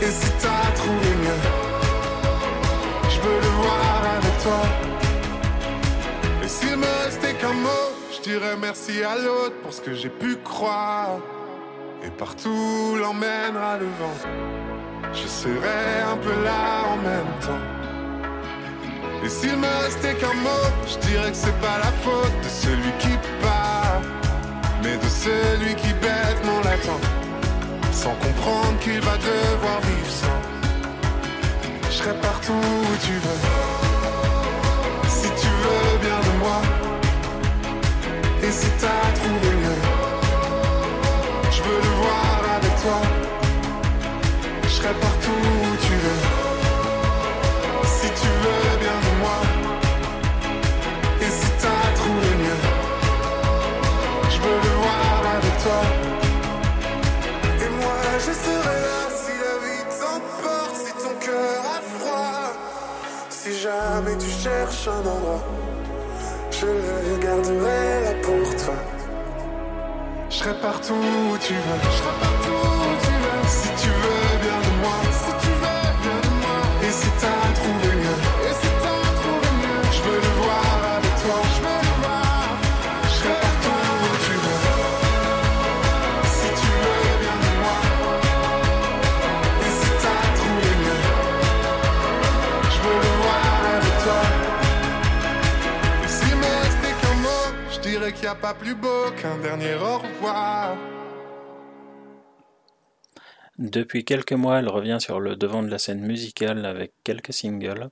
Et 0.00 0.10
si 0.10 0.30
t'as 0.40 0.70
trouvé 0.76 1.08
mieux. 1.22 1.59
Avec 3.60 4.42
toi. 4.42 4.62
Et 6.42 6.48
s'il 6.48 6.76
me 6.76 7.04
restait 7.04 7.34
qu'un 7.34 7.52
mot, 7.52 7.86
je 8.14 8.20
dirais 8.22 8.56
merci 8.60 9.02
à 9.02 9.16
l'autre 9.16 9.56
pour 9.62 9.72
ce 9.72 9.80
que 9.80 9.94
j'ai 9.94 10.08
pu 10.08 10.36
croire. 10.36 11.18
Et 12.02 12.10
partout 12.10 12.96
l'emmènera 12.98 13.76
le 13.78 13.86
vent. 13.86 14.16
Je 15.12 15.26
serai 15.26 16.02
un 16.10 16.16
peu 16.16 16.42
là 16.42 16.84
en 16.92 16.96
même 16.96 17.32
temps. 17.40 17.64
Et 19.22 19.28
s'il 19.28 19.56
me 19.56 19.82
restait 19.82 20.14
qu'un 20.14 20.34
mot, 20.34 20.66
je 20.86 20.96
dirais 21.08 21.30
que 21.30 21.36
c'est 21.36 21.60
pas 21.60 21.78
la 21.78 21.92
faute 22.04 22.32
de 22.42 22.48
celui 22.48 22.90
qui 22.98 23.18
part, 23.42 24.00
mais 24.82 24.96
de 24.96 25.08
celui 25.08 25.74
qui 25.74 25.92
bêtement 25.94 26.60
l'attend, 26.64 27.00
sans 27.92 28.14
comprendre 28.14 28.78
qu'il 28.80 29.00
va 29.00 29.16
devoir 29.18 29.80
vivre 29.82 30.10
sans. 30.10 30.49
Je 32.00 32.04
serai 32.06 32.18
partout 32.18 32.54
où 32.54 32.96
tu 33.04 33.12
veux, 33.12 33.40
si 35.06 35.28
tu 35.38 35.48
veux 35.48 35.98
bien 35.98 36.18
de 36.18 36.38
moi, 36.38 36.62
et 38.42 38.50
si 38.50 38.68
t'as 38.80 39.12
trouvé 39.20 39.48
mieux, 39.60 39.82
je 41.50 41.62
veux 41.62 41.76
le 41.76 41.92
voir 42.00 42.56
avec 42.56 42.74
toi. 42.80 43.02
Je 44.62 44.68
serai 44.68 44.94
partout 44.94 45.19
tu 64.18 64.30
cherches 64.30 64.88
un 64.88 65.00
endroit. 65.00 65.42
Je 66.50 66.66
le 66.66 67.18
garderai 67.22 68.04
là 68.04 68.12
pour 68.22 68.56
toi. 68.56 68.74
Je 70.30 70.36
serai 70.36 70.54
partout 70.60 70.94
où 70.94 71.38
tu 71.38 71.54
veux 71.54 71.80
Je 71.82 71.96
serai 71.98 72.14
partout 72.20 72.52
où 72.52 72.94
tu 73.02 73.10
veux 73.10 73.48
Si 73.48 73.68
tu 73.82 73.88
veux 73.88 74.38
bien 74.42 74.60
de 74.60 74.80
moi 74.80 75.09
pas 98.34 98.54
plus 98.54 98.74
beau 98.74 99.10
qu'un 99.20 99.38
dernier 99.38 99.74
au 99.74 99.98
revoir 99.98 100.76
Depuis 103.58 104.04
quelques 104.04 104.32
mois, 104.32 104.58
elle 104.58 104.68
revient 104.68 104.98
sur 105.00 105.20
le 105.20 105.36
devant 105.36 105.62
de 105.62 105.68
la 105.68 105.78
scène 105.78 106.00
musicale 106.00 106.64
avec 106.64 106.94
quelques 107.04 107.32
singles. 107.32 107.90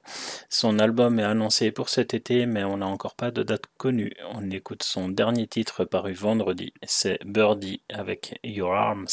Son 0.48 0.78
album 0.78 1.20
est 1.20 1.24
annoncé 1.24 1.72
pour 1.72 1.90
cet 1.90 2.14
été, 2.14 2.46
mais 2.46 2.64
on 2.64 2.78
n'a 2.78 2.86
encore 2.86 3.16
pas 3.16 3.30
de 3.30 3.42
date 3.42 3.66
connue. 3.76 4.12
On 4.32 4.50
écoute 4.50 4.82
son 4.82 5.08
dernier 5.08 5.46
titre 5.46 5.84
paru 5.84 6.14
vendredi, 6.14 6.72
c'est 6.84 7.18
Birdie 7.24 7.82
avec 7.90 8.38
Your 8.42 8.72
Arms. 8.74 9.06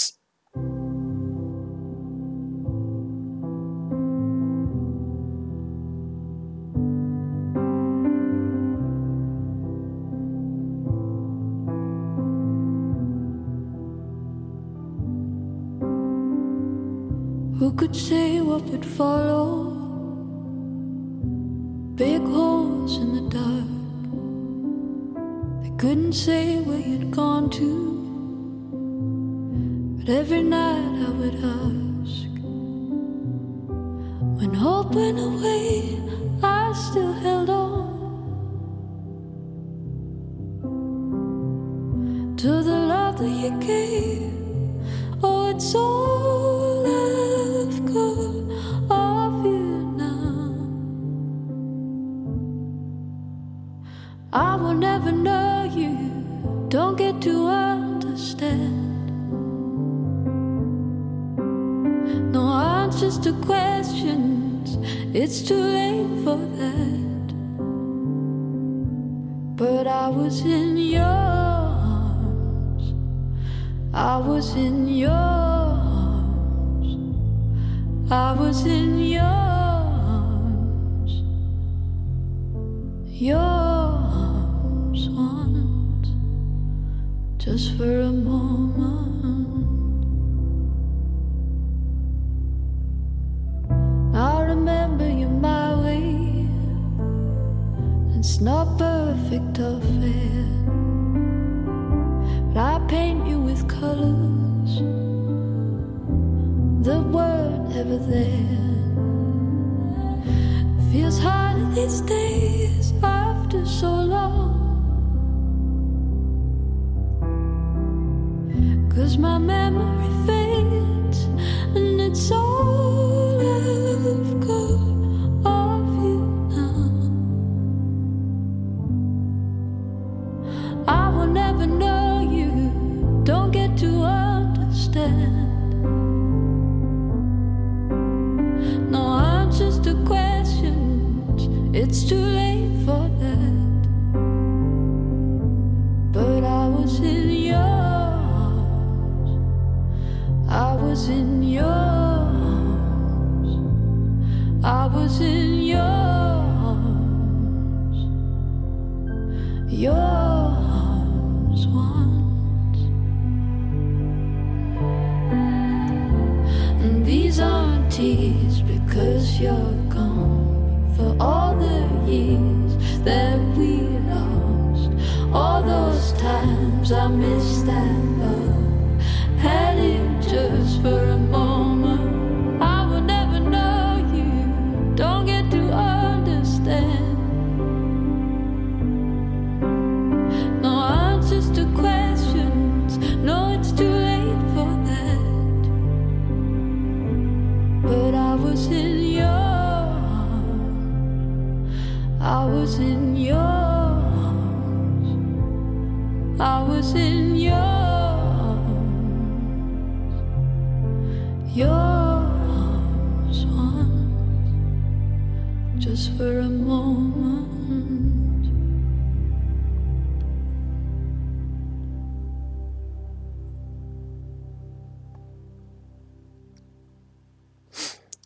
Just 215.80 216.18
for 216.18 216.40
a 216.40 216.50
moment. 216.50 217.46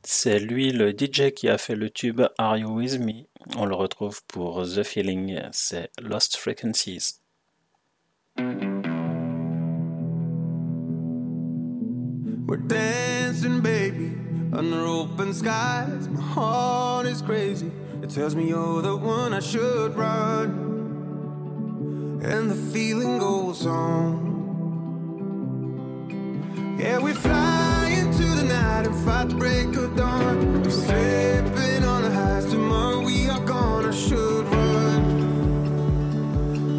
C'est 0.04 0.38
lui 0.38 0.74
le 0.74 0.92
DJ 0.92 1.32
qui 1.34 1.48
a 1.48 1.58
fait 1.58 1.76
le 1.76 1.90
tube 1.90 2.22
Are 2.38 2.58
You 2.58 2.70
With 2.70 3.00
Me 3.00 3.26
On 3.56 3.66
le 3.66 3.74
retrouve 3.74 4.22
pour 4.28 4.64
The 4.64 4.84
Feeling, 4.84 5.40
c'est 5.54 5.92
Lost 6.02 6.36
Frequencies. 6.36 7.22
We're 12.50 12.58
dancing, 12.58 13.62
baby, 13.62 13.79
under 14.60 14.86
open 14.86 15.34
skies. 15.34 16.10
My 16.10 16.20
heart 16.22 17.06
is 17.06 17.22
crazy. 17.22 17.72
It 18.04 18.10
tells 18.10 18.36
me 18.36 18.50
you're 18.50 18.82
the 18.82 18.98
one 18.98 19.34
I 19.34 19.40
should 19.40 19.96
run. 19.96 20.50
And 22.22 22.52
the 22.52 22.56
feeling 22.74 23.20
goes 23.20 23.66
on. 23.66 24.28
Yeah, 26.78 27.00
we 27.00 27.14
fly 27.14 27.88
into 28.02 28.26
the 28.26 28.44
night 28.44 28.86
and 28.86 28.96
fight 29.06 29.30
the 29.30 29.36
break 29.36 29.74
of 29.78 29.96
dawn. 29.96 30.62
We're 30.62 30.70
slipping 30.70 31.86
on 31.86 32.02
the 32.02 32.12
highs. 32.12 32.46
Tomorrow 32.48 33.00
we 33.00 33.30
are 33.30 33.46
gonna 33.46 33.94
should 33.94 34.46
run. 34.46 35.04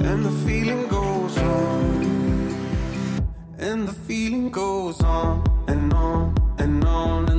And 0.05 0.23
the 0.23 0.32
feeling 0.47 0.86
goes 0.86 1.39
on. 1.39 2.05
And 3.59 3.89
the 3.89 3.94
feeling 3.94 4.51
goes 4.51 5.01
on 5.01 5.43
and 5.66 5.94
on 5.94 6.35
and 6.59 6.85
on. 6.85 7.30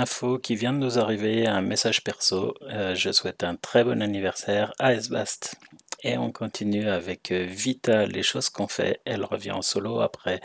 info 0.00 0.38
qui 0.38 0.56
vient 0.56 0.72
de 0.72 0.78
nous 0.78 0.98
arriver, 0.98 1.46
un 1.46 1.60
message 1.60 2.02
perso. 2.02 2.54
Euh, 2.62 2.94
je 2.94 3.12
souhaite 3.12 3.44
un 3.44 3.56
très 3.56 3.84
bon 3.84 4.02
anniversaire 4.02 4.72
à 4.78 4.94
Esbast. 4.94 5.56
Et 6.02 6.16
on 6.16 6.32
continue 6.32 6.88
avec 6.88 7.30
euh, 7.30 7.44
Vita, 7.44 8.06
les 8.06 8.22
choses 8.22 8.48
qu'on 8.48 8.68
fait. 8.68 9.00
Elle 9.04 9.24
revient 9.24 9.52
en 9.52 9.62
solo 9.62 10.00
après 10.00 10.40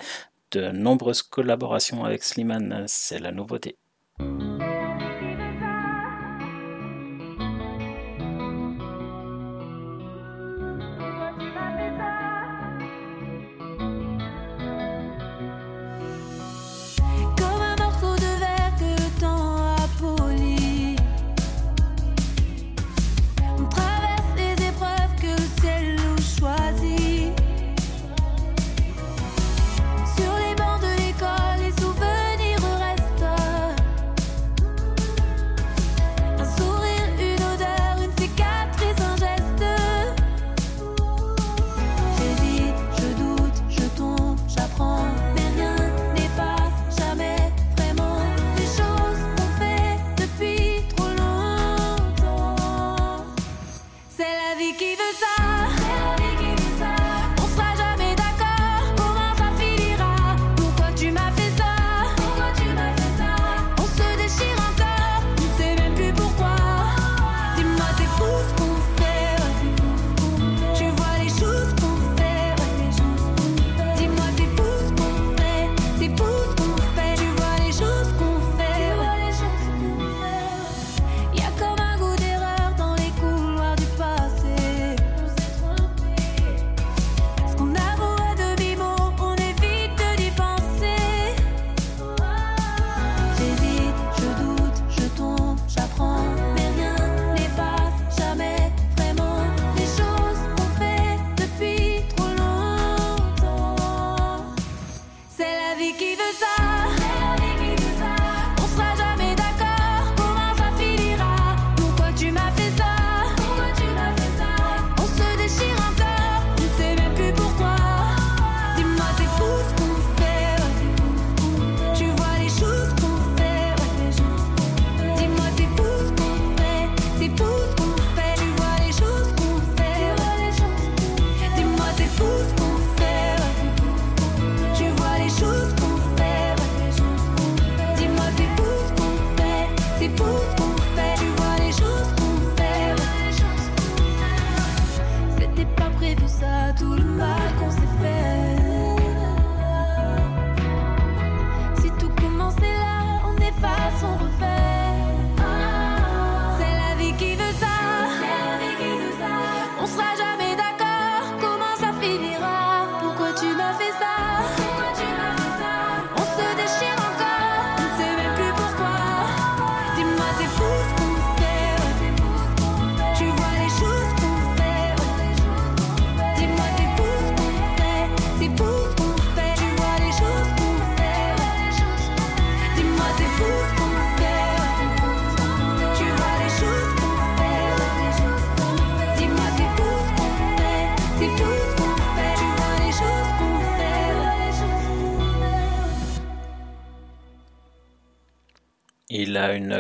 de 0.52 0.70
nombreuses 0.72 1.22
collaborations 1.22 2.04
avec 2.04 2.24
Slimane. 2.24 2.84
C'est 2.88 3.20
la 3.20 3.32
nouveauté. 3.32 3.78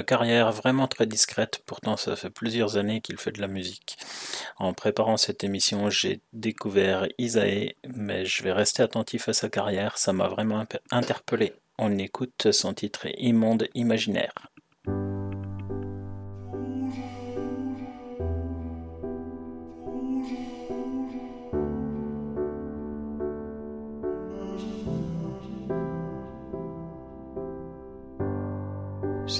Carrière 0.05 0.51
vraiment 0.51 0.87
très 0.87 1.05
discrète, 1.05 1.61
pourtant 1.65 1.97
ça 1.97 2.15
fait 2.15 2.29
plusieurs 2.29 2.77
années 2.77 3.01
qu'il 3.01 3.17
fait 3.17 3.31
de 3.31 3.41
la 3.41 3.47
musique. 3.47 3.97
En 4.57 4.73
préparant 4.73 5.17
cette 5.17 5.43
émission, 5.43 5.89
j'ai 5.89 6.21
découvert 6.33 7.07
Isae, 7.17 7.75
mais 7.95 8.25
je 8.25 8.43
vais 8.43 8.51
rester 8.51 8.83
attentif 8.83 9.29
à 9.29 9.33
sa 9.33 9.49
carrière, 9.49 9.97
ça 9.97 10.13
m'a 10.13 10.27
vraiment 10.27 10.65
interpellé. 10.91 11.53
On 11.77 11.97
écoute 11.97 12.51
son 12.51 12.73
titre 12.73 13.07
Immonde 13.17 13.67
Imaginaire. 13.73 14.33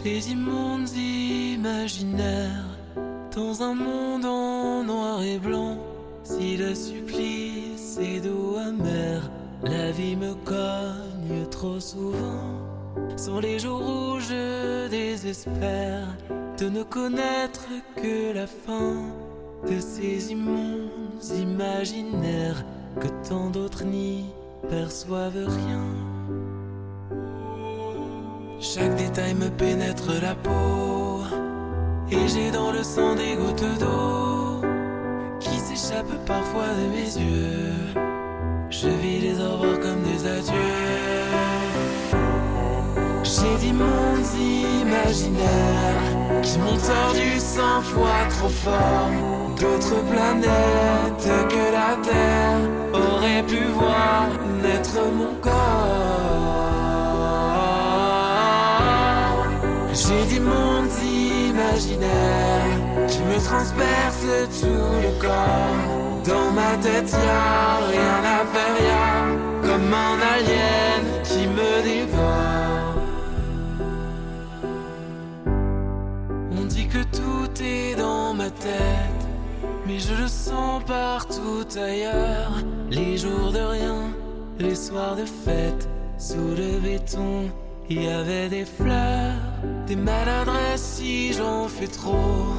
J'ai 0.03 0.19
d'immondes 0.19 0.89
imaginaires 0.89 2.65
dans 3.33 3.63
un 3.63 3.73
monde 3.73 4.25
en 4.25 4.83
noir 4.83 5.23
et 5.23 5.39
blanc. 5.39 5.77
Si 6.23 6.57
le 6.57 6.75
supplice 6.75 7.97
est 7.99 8.19
doux 8.19 8.57
amer, 8.57 9.29
la 9.63 9.91
vie 9.91 10.17
me 10.17 10.33
cogne 10.33 11.47
trop 11.49 11.79
souvent. 11.79 12.59
Sans 13.15 13.39
les 13.39 13.57
jours 13.57 13.81
où 13.81 14.19
je 14.19 14.89
désespère 14.89 16.07
de 16.59 16.67
ne 16.67 16.83
connaître 16.83 17.67
que 17.95 18.33
la 18.33 18.47
fin 18.47 18.97
de 19.69 19.79
ces 19.79 20.31
immondes 20.31 21.23
imaginaires 21.39 22.65
que 22.99 23.07
tant 23.27 23.49
d'autres 23.49 23.85
n'y 23.85 24.25
perçoivent 24.69 25.47
rien. 25.47 26.14
Chaque 28.73 28.95
détail 28.95 29.35
me 29.35 29.47
pénètre 29.47 30.09
la 30.23 30.33
peau. 30.33 31.21
Et 32.09 32.27
j'ai 32.27 32.49
dans 32.49 32.71
le 32.71 32.81
sang 32.81 33.13
des 33.13 33.35
gouttes 33.35 33.79
d'eau 33.79 34.59
Qui 35.39 35.59
s'échappent 35.59 36.25
parfois 36.25 36.69
de 36.79 36.87
mes 36.95 37.11
yeux. 37.15 37.73
Je 38.71 38.87
vis 38.87 39.19
les 39.19 39.35
au 39.39 39.77
comme 39.83 40.01
des 40.01 40.25
adieux. 40.25 40.81
J'ai 43.23 43.55
d'immondes 43.59 44.33
imaginaires 44.81 46.41
Qui 46.41 46.57
m'ont 46.57 46.77
tordu 46.77 47.37
cent 47.37 47.83
fois 47.83 48.25
trop 48.31 48.49
fort. 48.49 49.11
D'autres 49.59 50.01
planètes 50.11 51.49
que 51.49 51.71
la 51.71 51.95
Terre 52.03 52.59
Auraient 52.93 53.43
pu 53.43 53.63
voir 53.75 54.27
naître 54.63 54.97
mon 55.15 55.35
corps 55.39 56.74
J'ai 59.95 60.25
des 60.25 60.41
mondes 60.41 60.91
imaginaires 61.01 62.81
qui 63.07 63.19
me 63.19 63.41
transpercent 63.41 64.49
tout 64.59 64.91
le 65.01 65.21
corps. 65.21 66.21
Dans 66.25 66.51
ma 66.51 66.75
tête, 66.81 67.11
y 67.11 67.15
a 67.15 67.77
rien 67.87 68.19
à 68.25 68.45
faire, 68.53 68.75
y 68.77 68.89
a 68.89 69.25
comme 69.65 69.93
un 69.93 70.19
alien 70.35 71.03
qui 71.23 71.47
me 71.47 71.81
dévore. 71.81 72.95
On 76.51 76.65
dit 76.65 76.87
que 76.87 77.03
tout 77.15 77.63
est 77.63 77.95
dans 77.95 78.33
ma 78.33 78.49
tête, 78.49 79.23
mais 79.87 79.99
je 79.99 80.13
le 80.21 80.27
sens 80.27 80.83
partout 80.83 81.65
ailleurs. 81.77 82.51
Les 82.91 83.17
jours 83.17 83.51
de 83.53 83.59
rien, 83.59 84.13
les 84.59 84.75
soirs 84.75 85.15
de 85.15 85.25
fête, 85.25 85.87
sous 86.17 86.53
le 86.57 86.79
béton. 86.79 87.49
Il 87.87 88.03
y 88.03 88.09
avait 88.09 88.49
des 88.49 88.65
fleurs, 88.65 89.37
des 89.87 89.95
maladresses 89.95 90.81
si 90.97 91.33
j'en 91.33 91.67
fais 91.67 91.87
trop, 91.87 92.55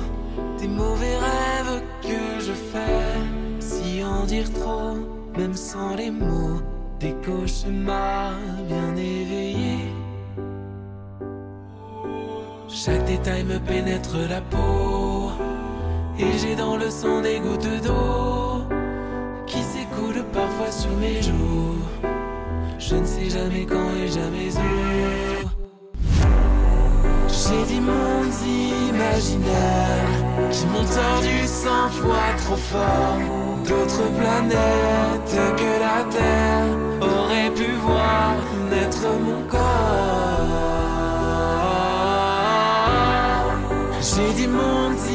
des 0.58 0.68
mauvais 0.68 1.16
rêves 1.16 1.82
que 2.02 2.40
je 2.40 2.52
fais, 2.52 3.60
si 3.60 4.02
en 4.04 4.24
dire 4.24 4.52
trop, 4.52 4.96
même 5.36 5.54
sans 5.54 5.94
les 5.96 6.10
mots, 6.10 6.60
des 7.00 7.14
cauchemars 7.24 8.32
bien 8.66 8.96
éveillés. 8.96 9.92
Chaque 12.68 13.04
détail 13.04 13.44
me 13.44 13.58
pénètre 13.58 14.16
la 14.28 14.40
peau, 14.40 15.30
et 16.18 16.38
j'ai 16.38 16.56
dans 16.56 16.76
le 16.76 16.90
sang 16.90 17.20
des 17.20 17.40
gouttes 17.40 17.82
d'eau 17.84 18.62
qui 19.46 19.62
s'écoulent 19.62 20.24
parfois 20.32 20.70
sur 20.70 20.90
mes 20.96 21.22
joues. 21.22 21.78
Je 22.78 22.96
ne 22.96 23.04
sais 23.04 23.30
jamais 23.30 23.66
quand 23.66 23.90
et 23.94 24.08
jamais 24.08 24.50
où. 24.56 25.45
J'ai 27.48 27.64
des 27.74 27.80
mondes 27.80 28.40
imaginaires 28.44 30.14
qui 30.50 30.66
m'ont 30.66 30.84
tordu 30.84 31.46
cent 31.46 31.88
fois 31.90 32.34
trop 32.38 32.56
fort. 32.56 33.20
D'autres 33.64 34.08
planètes 34.18 35.38
que 35.56 35.70
la 35.86 36.02
Terre 36.10 36.70
auraient 37.00 37.52
pu 37.54 37.68
voir 37.86 38.34
naître 38.68 39.06
mon 39.24 39.42
corps. 39.48 39.60
J'ai 44.00 44.32
des 44.42 44.48
mondes 44.48 45.06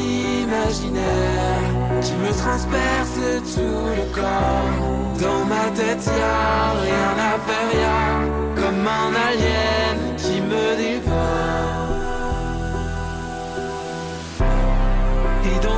imaginaires 0.42 1.70
qui 2.00 2.14
me 2.14 2.30
transpercent 2.32 3.42
tout 3.54 3.86
le 3.98 4.04
corps. 4.14 4.74
Dans 5.20 5.44
ma 5.44 5.66
tête, 5.76 6.04
y 6.06 6.08
a 6.08 6.72
rien 6.80 7.14
à 7.30 7.34
faire, 7.46 7.70
y 7.74 7.84
a 7.84 8.14
comme 8.56 8.86
un 8.86 9.12
alien 9.28 9.98
qui 10.16 10.40
me 10.40 10.76
dévore. 10.76 11.81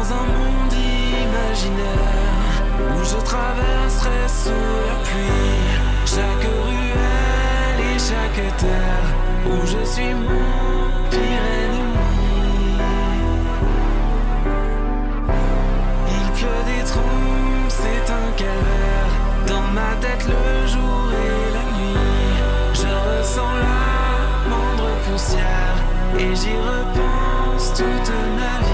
Dans 0.04 0.14
un 0.14 0.26
monde 0.26 0.72
imaginaire 0.72 2.62
où 2.94 3.04
je 3.04 3.16
traverserai 3.24 4.28
sous 4.28 4.50
la 4.88 4.96
pluie 5.04 5.70
chaque 6.04 6.46
ruelle 6.66 7.80
et 7.94 7.98
chaque 7.98 8.56
terre 8.56 9.08
où 9.46 9.66
je 9.66 9.84
suis 9.84 10.14
mon 10.14 11.08
pire 11.10 11.46
ennemi. 11.62 12.78
Il 16.08 16.26
pleut 16.32 16.64
des 16.66 16.84
trous, 16.84 17.68
c'est 17.68 18.12
un 18.12 18.30
calvaire. 18.36 19.12
Dans 19.46 19.68
ma 19.72 19.94
tête, 20.00 20.26
le 20.26 20.66
jour 20.66 21.10
et 21.12 21.52
la 21.56 21.64
nuit, 21.78 21.98
je 22.74 23.20
ressens 23.20 23.54
la 23.66 24.48
moindre 24.50 24.90
poussière 25.06 25.76
et 26.18 26.34
j'y 26.34 26.56
repense 26.56 27.72
toute 27.74 28.12
ma 28.36 28.66
vie. 28.66 28.73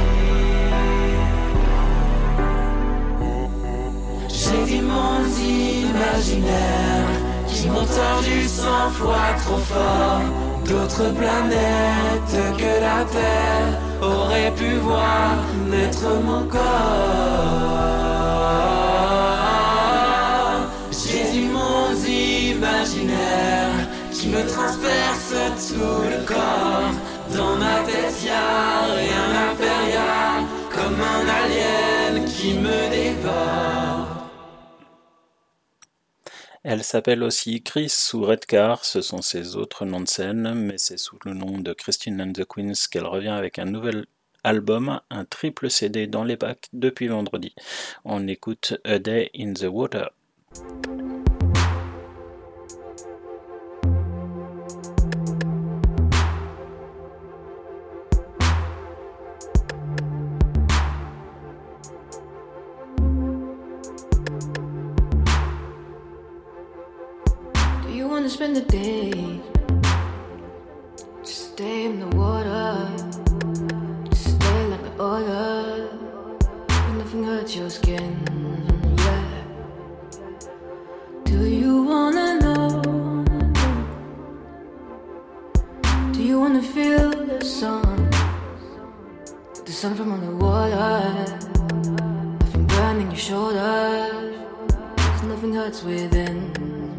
J'ai 4.51 4.65
des 4.65 4.81
mondes 4.81 5.39
imaginaires 5.39 7.07
qui 7.47 7.69
m'ont 7.69 7.85
tordu 7.85 8.49
cent 8.49 8.91
fois 8.91 9.35
trop 9.45 9.59
fort. 9.59 10.23
D'autres 10.65 11.11
planètes 11.15 12.57
que 12.59 12.81
la 12.81 13.05
Terre 13.05 13.79
auraient 14.03 14.53
pu 14.57 14.75
voir 14.79 15.37
naître 15.71 16.09
mon 16.25 16.43
corps. 16.49 16.61
J'ai 20.91 21.31
du 21.33 21.45
monde 21.47 22.05
imaginaire 22.09 23.87
qui 24.13 24.29
me 24.29 24.43
transperce 24.49 25.35
tout 25.69 26.03
le 26.11 26.25
corps. 26.27 26.95
Dans 27.37 27.55
ma 27.57 27.77
tête, 27.87 28.25
y 28.25 28.29
a 28.29 28.95
rien 28.97 29.29
à 29.47 29.55
faire, 29.55 30.43
comme 30.75 31.01
un 31.01 31.25
alien 31.41 32.25
qui 32.25 32.55
me 32.55 32.91
dévore. 32.91 34.20
Elle 36.63 36.85
s'appelle 36.85 37.23
aussi 37.23 37.63
Chris 37.63 38.11
ou 38.13 38.23
Redcar, 38.23 38.85
ce 38.85 39.01
sont 39.01 39.23
ses 39.23 39.57
autres 39.57 39.87
noms 39.87 40.03
de 40.03 40.09
scène, 40.09 40.53
mais 40.53 40.77
c'est 40.77 40.99
sous 40.99 41.19
le 41.25 41.33
nom 41.33 41.59
de 41.59 41.73
Christine 41.73 42.21
and 42.21 42.33
the 42.33 42.45
Queens 42.45 42.75
qu'elle 42.91 43.07
revient 43.07 43.29
avec 43.29 43.59
un 43.59 43.65
nouvel 43.65 44.05
album, 44.45 45.01
un 45.09 45.25
triple 45.25 45.71
CD 45.71 46.07
dans 46.07 46.25
les 46.25 46.37
bacs 46.37 46.69
depuis 46.75 47.09
vendredi. 47.09 47.55
On 48.05 48.29
écoute 48.29 48.75
A 48.85 48.99
Day 48.99 49.31
in 49.35 49.55
the 49.55 49.69
Water. 49.71 50.11
wanna 68.21 68.29
spend 68.29 68.55
the 68.55 68.61
day. 68.61 69.41
Just 71.25 71.53
stay 71.53 71.87
in 71.87 72.01
the 72.01 72.17
water. 72.19 72.77
Just 74.11 74.37
stay 74.37 74.67
like 74.67 74.83
the 74.83 74.95
order. 75.03 75.89
And 76.69 76.99
nothing 76.99 77.25
hurts 77.25 77.57
your 77.57 77.71
skin. 77.71 78.13
Yeah. 79.07 79.25
Do 81.25 81.47
you 81.47 81.83
wanna 81.83 82.29
know? 82.45 82.83
Do 86.13 86.23
you 86.23 86.39
wanna 86.41 86.63
feel 86.63 87.11
the 87.33 87.43
sun? 87.43 88.11
The 89.65 89.73
sun 89.73 89.95
from 89.95 90.13
on 90.13 90.21
the 90.27 90.37
water. 90.45 91.01
Nothing 92.41 92.67
burning 92.67 93.11
your 93.13 93.25
shoulders. 93.29 94.37
Nothing 95.25 95.55
hurts 95.55 95.83
within. 95.83 96.90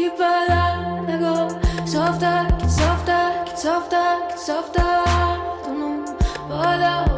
deeper 0.00 0.16
than 0.48 1.10
I 1.10 1.18
go. 1.18 1.36
Softer, 1.84 2.46
get 2.58 2.70
softer, 2.70 3.22
get 3.46 3.58
softer, 3.58 4.08
get 4.28 4.38
softer. 4.38 4.92
Don't 5.64 5.80
know, 5.80 6.16
but 6.48 6.80
I 6.94 7.09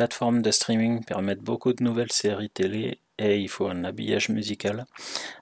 plateformes 0.00 0.40
de 0.40 0.50
streaming 0.50 1.04
permettent 1.04 1.42
beaucoup 1.42 1.74
de 1.74 1.84
nouvelles 1.84 2.10
séries 2.10 2.48
télé 2.48 3.00
et 3.18 3.38
il 3.38 3.50
faut 3.50 3.68
un 3.68 3.84
habillage 3.84 4.30
musical. 4.30 4.86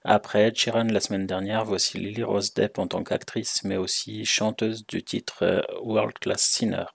Après 0.03 0.47
Ed 0.47 0.57
Sheeran 0.57 0.83
la 0.91 0.99
semaine 0.99 1.25
dernière, 1.25 1.63
voici 1.63 1.97
Lily 1.97 2.23
Rose 2.23 2.53
Depp 2.53 2.77
en 2.77 2.85
tant 2.85 3.01
qu'actrice, 3.05 3.63
mais 3.63 3.77
aussi 3.77 4.25
chanteuse 4.25 4.85
du 4.85 5.01
titre 5.01 5.43
euh, 5.43 5.61
World 5.81 6.19
Class 6.19 6.41
Sinner. 6.41 6.87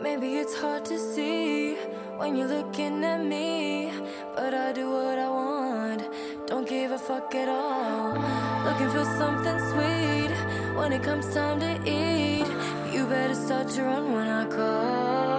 Maybe 0.00 0.38
it's 0.38 0.54
hard 0.54 0.84
to 0.84 0.96
see 0.96 1.74
when 2.20 2.36
me. 3.28 3.49
fuck 7.10 7.34
it 7.34 7.48
all. 7.48 8.12
Looking 8.66 8.90
for 8.90 9.04
something 9.18 9.58
sweet 9.70 10.32
when 10.78 10.92
it 10.92 11.02
comes 11.02 11.26
time 11.34 11.58
to 11.58 11.72
eat. 11.84 12.46
You 12.94 13.04
better 13.06 13.34
start 13.34 13.68
to 13.70 13.82
run 13.82 14.12
when 14.12 14.28
I 14.28 14.44
call. 14.46 15.29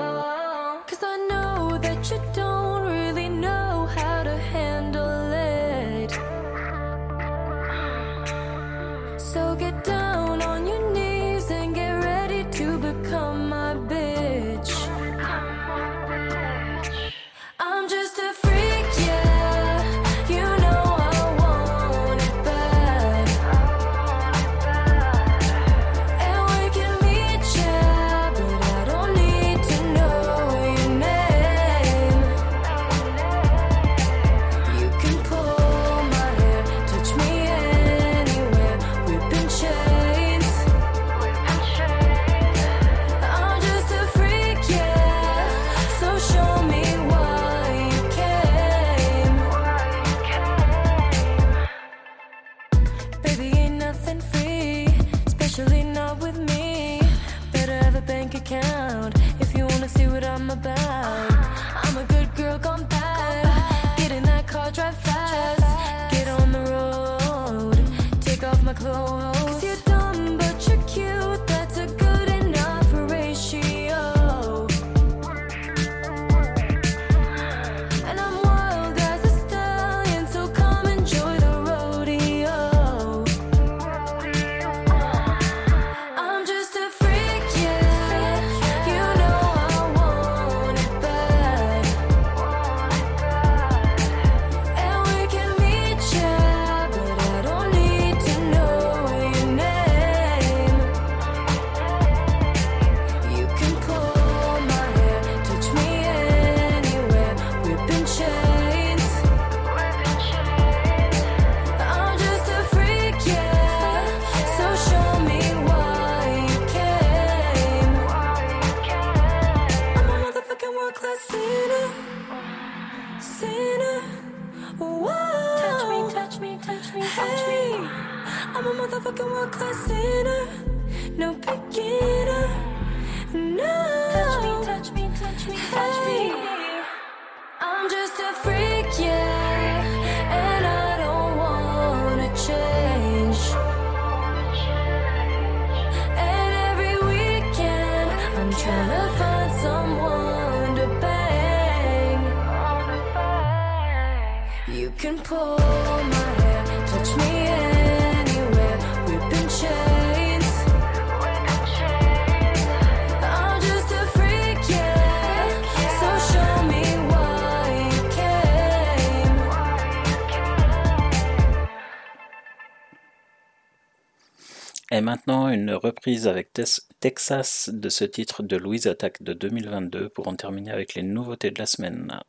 reprise 175.82 176.28
avec 176.28 176.54
Texas 177.00 177.70
de 177.74 177.90
ce 177.90 178.06
titre 178.06 178.44
de 178.44 178.56
Louise 178.56 178.88
Attack 178.88 179.24
de 179.24 179.34
2022 179.34 180.10
pour 180.10 180.28
en 180.28 180.36
terminer 180.36 180.72
avec 180.72 180.94
les 180.94 181.04
nouveautés 181.04 181.52
de 181.52 181.60
la 181.60 181.66
semaine. 181.66 182.20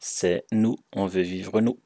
C'est 0.00 0.44
Nous, 0.52 0.76
on 0.92 1.06
veut 1.06 1.22
vivre 1.22 1.60
nous. 1.60 1.78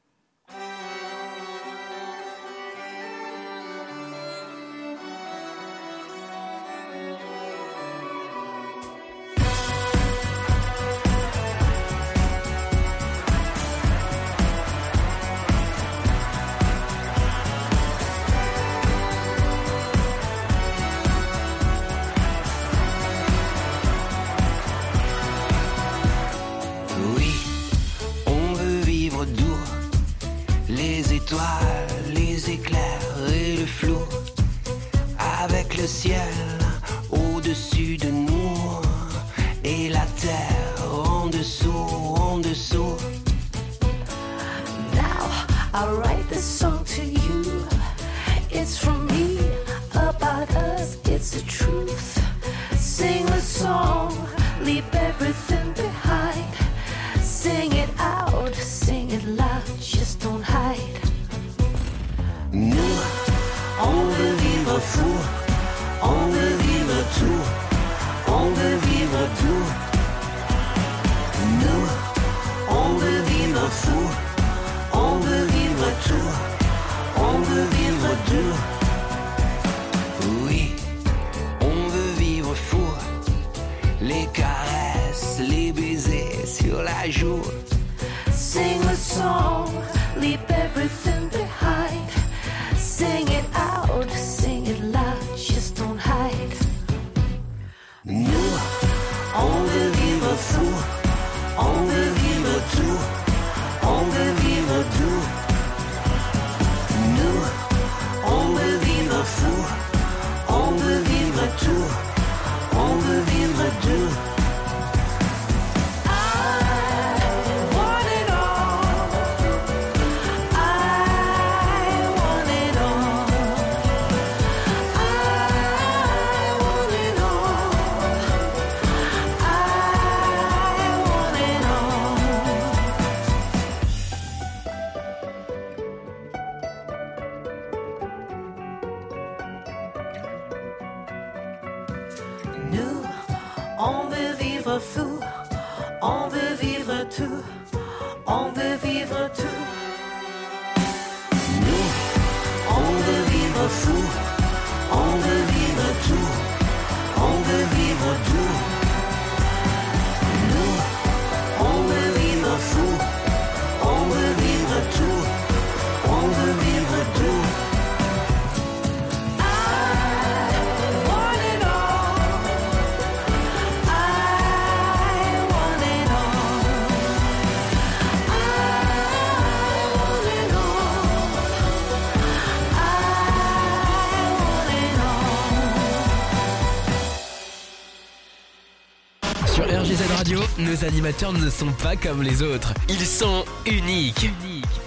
Nos 190.73 190.85
animateurs 190.85 191.33
ne 191.33 191.49
sont 191.49 191.71
pas 191.83 191.95
comme 191.95 192.23
les 192.23 192.41
autres. 192.41 192.73
Ils 192.89 193.05
sont 193.05 193.45
uniques. 193.65 194.29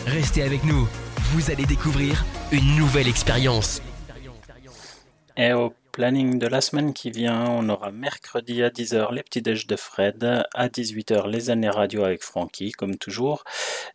Restez 0.06 0.42
avec 0.42 0.64
nous. 0.64 0.88
Vous 1.32 1.50
allez 1.50 1.64
découvrir 1.64 2.24
une 2.50 2.76
nouvelle 2.76 3.06
expérience. 3.06 3.82
Et 5.36 5.52
au 5.52 5.72
planning 5.92 6.38
de 6.40 6.46
la 6.48 6.60
semaine 6.60 6.92
qui 6.92 7.10
vient, 7.10 7.44
on 7.50 7.68
aura 7.68 7.92
mercredi 7.92 8.64
à 8.64 8.70
10h 8.70 9.14
les 9.14 9.22
petits 9.22 9.42
déj 9.42 9.66
de 9.68 9.76
Fred, 9.76 10.44
à 10.54 10.68
18h 10.68 11.28
les 11.28 11.50
années 11.50 11.70
radio 11.70 12.04
avec 12.04 12.22
Francky, 12.22 12.72
comme 12.72 12.96
toujours. 12.96 13.44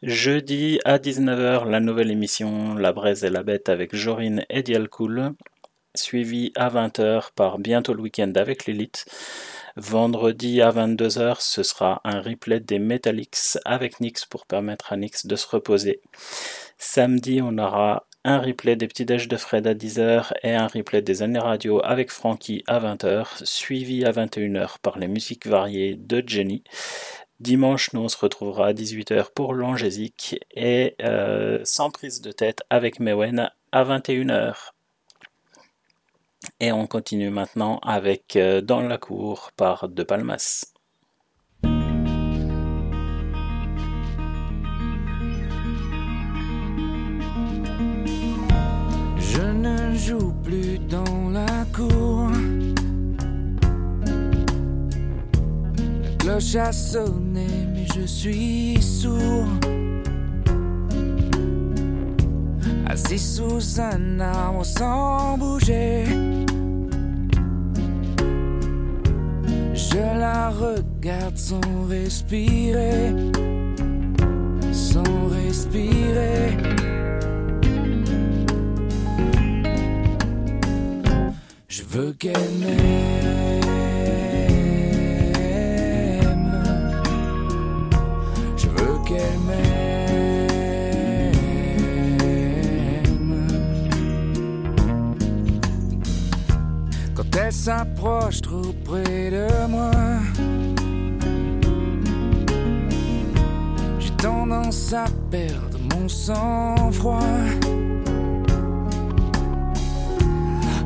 Jeudi 0.01 0.79
à 0.85 0.97
19h 0.97 1.67
la 1.69 1.79
nouvelle 1.81 2.11
émission 2.11 2.75
La 2.75 2.93
Braise 2.93 3.25
et 3.25 3.29
la 3.29 3.43
Bête 3.43 3.67
avec 3.67 3.93
Jorine 3.95 4.45
et 4.49 4.63
Dialcool, 4.63 5.33
suivi 5.95 6.53
à 6.55 6.69
20h 6.69 7.31
par 7.35 7.59
Bientôt 7.59 7.93
le 7.93 8.01
week-end 8.01 8.31
avec 8.35 8.65
Lilith. 8.65 9.05
Vendredi 9.75 10.61
à 10.61 10.71
22h, 10.71 11.37
ce 11.39 11.63
sera 11.63 12.01
un 12.03 12.21
replay 12.21 12.59
des 12.59 12.79
Metallics 12.79 13.57
avec 13.63 13.99
Nix 13.99 14.25
pour 14.25 14.45
permettre 14.45 14.91
à 14.91 14.97
Nix 14.97 15.25
de 15.25 15.35
se 15.35 15.47
reposer. 15.47 16.01
Samedi, 16.77 17.41
on 17.41 17.57
aura 17.57 18.05
un 18.23 18.39
replay 18.39 18.75
des 18.75 18.87
petits 18.87 19.05
déj 19.05 19.27
de 19.27 19.37
Fred 19.37 19.65
à 19.67 19.73
10h 19.73 20.33
et 20.43 20.53
un 20.53 20.67
replay 20.67 21.01
des 21.01 21.21
années 21.21 21.39
radio 21.39 21.81
avec 21.83 22.11
Francky 22.11 22.63
à 22.67 22.79
20h, 22.79 23.45
suivi 23.45 24.05
à 24.05 24.11
21h 24.11 24.75
par 24.81 24.99
les 24.99 25.07
musiques 25.07 25.47
variées 25.47 25.95
de 25.95 26.23
Jenny. 26.25 26.63
Dimanche, 27.39 27.93
nous 27.93 28.01
on 28.01 28.09
se 28.09 28.17
retrouvera 28.17 28.67
à 28.67 28.73
18h 28.73 29.31
pour 29.33 29.53
l'Angésique 29.53 30.39
et 30.51 30.95
euh, 31.01 31.59
sans 31.63 31.89
prise 31.89 32.21
de 32.21 32.31
tête 32.31 32.61
avec 32.69 32.99
Mewen 32.99 33.49
à 33.71 33.83
21h. 33.83 34.73
Et 36.63 36.71
on 36.71 36.85
continue 36.85 37.31
maintenant 37.31 37.79
avec 37.81 38.35
euh, 38.35 38.61
Dans 38.61 38.81
la 38.81 38.99
cour 38.99 39.49
par 39.57 39.89
De 39.89 40.03
Palmas. 40.03 40.65
Je 41.63 41.67
ne 49.41 49.95
joue 49.95 50.33
plus 50.43 50.77
dans 50.77 51.31
la 51.31 51.65
cour. 51.75 52.29
La 56.03 56.15
cloche 56.19 56.55
a 56.57 56.71
sonné, 56.71 57.47
mais 57.73 57.87
je 57.95 58.05
suis 58.05 58.79
sourd. 58.79 59.47
Assis 62.85 63.17
sous 63.17 63.81
un 63.81 64.19
arbre 64.19 64.63
sans 64.63 65.39
bouger. 65.39 66.03
Je 69.93 69.97
la 69.97 70.49
regarde 70.49 71.37
sans 71.37 71.59
respirer. 71.89 73.13
Sans 74.71 75.27
respirer. 75.27 76.57
Je 81.67 81.83
veux 81.83 82.13
qu'elle 82.13 82.51
m'aime. 82.61 83.50
Elle 97.37 97.53
s'approche 97.53 98.41
trop 98.41 98.73
près 98.83 99.31
de 99.31 99.47
moi, 99.67 99.91
j'ai 103.99 104.11
tendance 104.11 104.93
à 104.93 105.05
perdre 105.29 105.79
mon 105.93 106.09
sang-froid. 106.09 107.19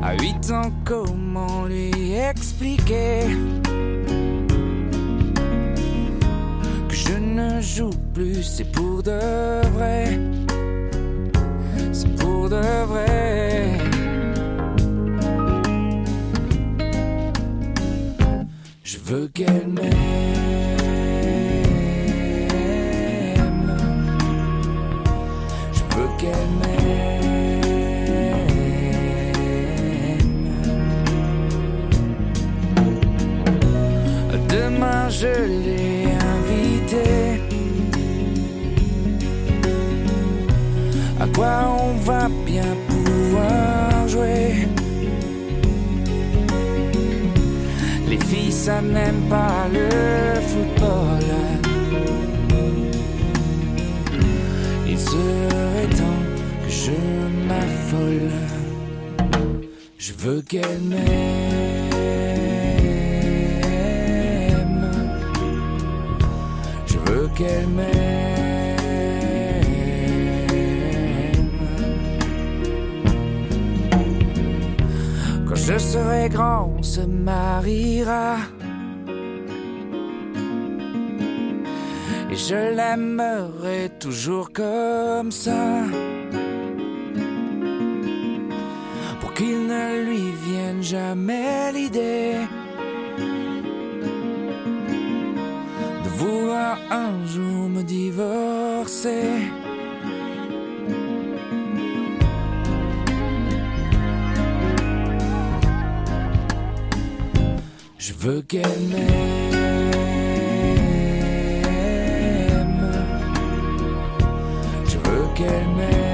À 0.02 0.14
huit 0.20 0.50
ans, 0.52 0.70
comment 0.84 1.64
lui 1.64 2.12
expliquer 2.14 3.22
que 6.88 6.94
je 6.94 7.18
ne 7.18 7.60
joue 7.60 7.90
plus, 8.14 8.44
c'est 8.44 8.70
pour 8.70 9.02
de 9.02 9.66
vrai, 9.74 10.20
c'est 11.92 12.14
pour 12.16 12.48
de 12.48 12.84
vrai. 12.86 13.45
Veux 19.06 19.28
qu'elle 19.28 19.68
m'aime. 19.68 19.92
Je 25.72 25.82
veux 25.94 26.08
qu'elle 26.18 26.50
m'aime. 26.60 26.86
Demain 34.48 35.08
je 35.08 35.34
l'ai 35.62 36.08
invitée. 36.34 37.42
À 41.20 41.26
quoi 41.28 41.54
on 41.80 41.92
va 42.04 42.28
bien 42.44 42.74
pouvoir 42.88 44.08
jouer? 44.08 44.65
Ça 48.56 48.80
n'aime 48.80 49.22
pas 49.28 49.68
le 49.72 49.88
football. 50.50 51.24
Il 54.88 54.98
serait 54.98 55.88
temps 56.00 56.22
que 56.62 56.70
je 56.84 56.98
m'affole. 57.48 58.30
Je 59.98 60.12
veux 60.22 60.42
qu'elle 60.42 60.80
m'aime. 60.80 61.06
Je 66.86 66.98
veux 67.06 67.28
qu'elle 67.36 67.68
m'aime. 67.68 68.35
Je 75.66 75.78
serai 75.78 76.28
grand, 76.28 76.72
on 76.78 76.82
se 76.82 77.00
mariera. 77.00 78.36
Et 82.30 82.36
je 82.36 82.76
l'aimerai 82.76 83.90
toujours 83.98 84.52
comme 84.52 85.32
ça. 85.32 85.82
Pour 89.20 89.34
qu'il 89.34 89.66
ne 89.66 90.04
lui 90.06 90.26
vienne 90.46 90.82
jamais 90.82 91.72
l'idée 91.72 92.36
de 96.04 96.08
vouloir 96.20 96.78
un 96.90 97.26
jour 97.26 97.68
me 97.68 97.82
divorcer. 97.82 99.50
Je 107.98 108.12
veux 108.12 108.42
qu'elle 108.42 108.62
m'aime. 108.90 109.56
Je 114.84 114.98
veux 114.98 115.26
qu'elle 115.34 115.68
m'aime. 115.76 116.05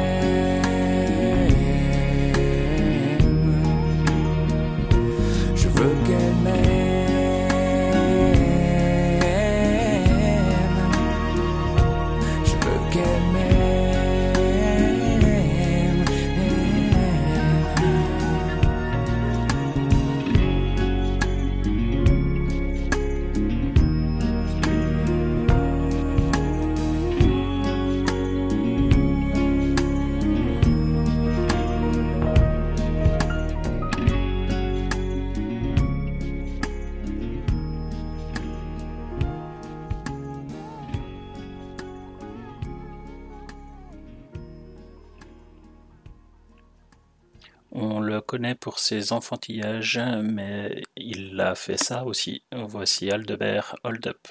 pour 48.59 48.79
ses 48.79 49.13
enfantillages, 49.13 50.01
mais 50.23 50.83
il 50.97 51.41
a 51.41 51.55
fait 51.55 51.77
ça 51.77 52.05
aussi. 52.05 52.43
Voici 52.53 53.11
Aldebert 53.11 53.77
Hold 53.85 54.07
Up. 54.09 54.29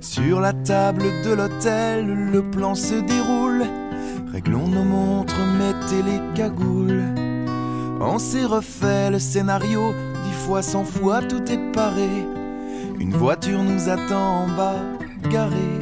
Sur 0.00 0.40
la 0.40 0.54
table 0.54 1.04
de 1.24 1.32
l'hôtel, 1.34 2.06
le 2.06 2.42
plan 2.50 2.74
se 2.74 2.94
déroule. 2.94 3.64
Réglons 4.32 4.68
nos 4.68 4.84
montres, 4.84 5.38
mettez 5.58 6.02
les 6.02 6.34
cagoules. 6.34 7.04
On 8.00 8.18
s'est 8.18 8.44
refait 8.44 9.10
le 9.10 9.18
scénario 9.18 9.94
fois, 10.46 10.62
cent 10.62 10.84
fois, 10.84 11.22
tout 11.22 11.42
est 11.50 11.72
paré. 11.72 12.08
Une 13.00 13.10
voiture 13.10 13.64
nous 13.64 13.88
attend 13.88 14.44
en 14.44 14.46
bas, 14.46 14.76
garée. 15.28 15.80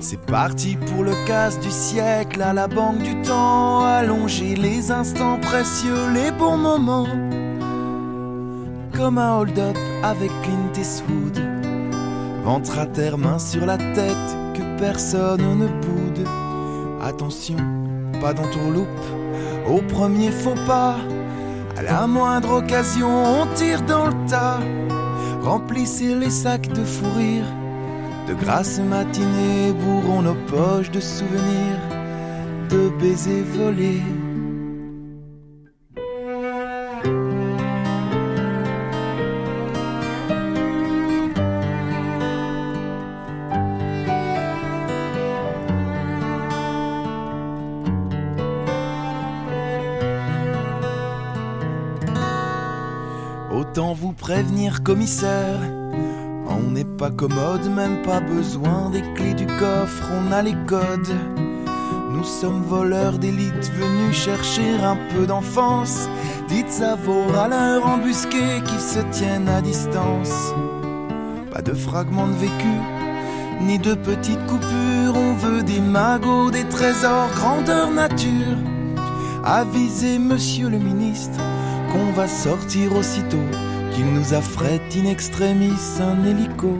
C'est 0.00 0.20
parti 0.26 0.76
pour 0.76 1.04
le 1.04 1.12
casse 1.28 1.60
du 1.60 1.70
siècle 1.70 2.42
à 2.42 2.52
la 2.52 2.66
banque 2.66 2.98
du 2.98 3.14
temps. 3.22 3.84
Allonger 3.84 4.56
les 4.56 4.90
instants 4.90 5.38
précieux, 5.38 6.10
les 6.12 6.32
bons 6.32 6.56
moments. 6.56 7.06
Comme 8.96 9.18
un 9.18 9.38
hold-up 9.38 9.78
avec 10.02 10.30
Clint 10.42 10.72
Eastwood. 10.76 11.40
Ventre 12.44 12.80
à 12.80 12.86
terre, 12.86 13.16
main 13.16 13.38
sur 13.38 13.64
la 13.64 13.78
tête, 13.78 14.36
que 14.54 14.80
personne 14.80 15.58
ne 15.60 15.68
boude. 15.68 16.26
Attention, 17.00 17.56
pas 18.20 18.32
d'entourloupe, 18.32 18.88
au 19.68 19.80
premier 19.82 20.32
faux 20.32 20.58
pas. 20.66 20.96
À 21.80 21.82
la 21.82 22.06
moindre 22.06 22.58
occasion, 22.58 23.08
on 23.08 23.46
tire 23.54 23.80
dans 23.80 24.08
le 24.08 24.28
tas. 24.28 24.60
Remplissez 25.40 26.14
les 26.14 26.28
sacs 26.28 26.68
de 26.68 26.84
fou 26.84 27.06
rire. 27.16 27.46
De 28.28 28.34
grasses 28.34 28.80
matinées 28.80 29.72
bourrons 29.72 30.20
nos 30.20 30.34
poches 30.34 30.90
de 30.90 31.00
souvenirs, 31.00 31.80
de 32.68 32.90
baisers 33.00 33.46
volés. 33.56 34.02
Commissaire. 54.82 55.58
On 56.48 56.70
n'est 56.70 56.84
pas 56.84 57.10
commode, 57.10 57.68
même 57.74 58.02
pas 58.02 58.20
besoin 58.20 58.90
des 58.90 59.02
clés 59.14 59.34
du 59.34 59.46
coffre, 59.46 60.10
on 60.12 60.32
a 60.32 60.42
les 60.42 60.56
codes. 60.66 61.14
Nous 62.12 62.24
sommes 62.24 62.62
voleurs 62.62 63.18
d'élite 63.18 63.70
venus 63.72 64.16
chercher 64.16 64.74
un 64.82 64.96
peu 65.14 65.26
d'enfance. 65.26 66.08
Dites 66.48 66.82
à 66.82 66.96
vos 66.96 67.24
râleurs 67.28 67.86
embusqués 67.86 68.60
qu'ils 68.66 68.80
se 68.80 69.00
tiennent 69.12 69.48
à 69.48 69.60
distance. 69.62 70.52
Pas 71.52 71.62
de 71.62 71.72
fragments 71.72 72.26
de 72.26 72.34
vécu, 72.34 72.74
ni 73.62 73.78
de 73.78 73.94
petites 73.94 74.44
coupures. 74.46 75.14
On 75.14 75.34
veut 75.34 75.62
des 75.62 75.80
magots, 75.80 76.50
des 76.50 76.64
trésors, 76.64 77.30
grandeur 77.36 77.90
nature. 77.90 78.58
Avisez 79.44 80.18
monsieur 80.18 80.68
le 80.68 80.78
ministre 80.78 81.38
qu'on 81.92 82.12
va 82.12 82.28
sortir 82.28 82.94
aussitôt 82.96 83.48
qu'il 84.00 84.14
nous 84.14 84.32
affrète 84.32 84.96
in 84.96 85.04
extremis 85.04 86.00
un 86.00 86.24
hélico. 86.24 86.78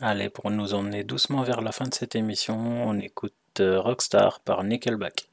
Allez, 0.00 0.30
pour 0.30 0.50
nous 0.52 0.74
emmener 0.74 1.02
doucement 1.02 1.42
vers 1.42 1.60
la 1.60 1.72
fin 1.72 1.86
de 1.86 1.94
cette 1.94 2.14
émission, 2.14 2.56
on 2.86 3.00
écoute 3.00 3.34
euh, 3.58 3.80
Rockstar 3.80 4.38
par 4.40 4.62
Nickelback. 4.62 5.28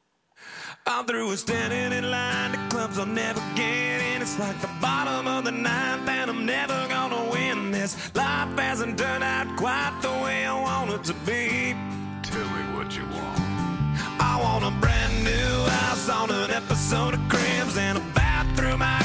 I'm 0.87 1.05
through 1.05 1.29
with 1.29 1.39
standing 1.39 1.93
in 1.93 2.09
line 2.09 2.51
to 2.51 2.75
clubs 2.75 2.97
I'll 2.97 3.05
never 3.05 3.39
get 3.55 4.01
in. 4.01 4.21
It's 4.23 4.39
like 4.39 4.59
the 4.61 4.69
bottom 4.81 5.27
of 5.27 5.45
the 5.45 5.51
ninth, 5.51 6.07
and 6.07 6.31
I'm 6.31 6.45
never 6.45 6.87
gonna 6.89 7.29
win 7.31 7.71
this. 7.71 7.95
Life 8.15 8.57
hasn't 8.57 8.97
turned 8.97 9.23
out 9.23 9.55
quite 9.55 9.93
the 10.01 10.09
way 10.23 10.45
I 10.45 10.59
want 10.59 10.91
it 10.91 11.03
to 11.05 11.13
be. 11.25 11.75
Tell 12.23 12.43
me 12.43 12.75
what 12.75 12.95
you 12.95 13.03
want. 13.05 13.39
I 14.19 14.39
want 14.41 14.65
a 14.65 14.71
brand 14.81 15.23
new 15.23 15.69
house 15.69 16.09
on 16.09 16.31
an 16.31 16.49
episode 16.51 17.13
of 17.13 17.21
Cribs 17.29 17.77
and 17.77 17.97
a 17.99 18.01
bathroom 18.13 18.81
I 18.81 19.04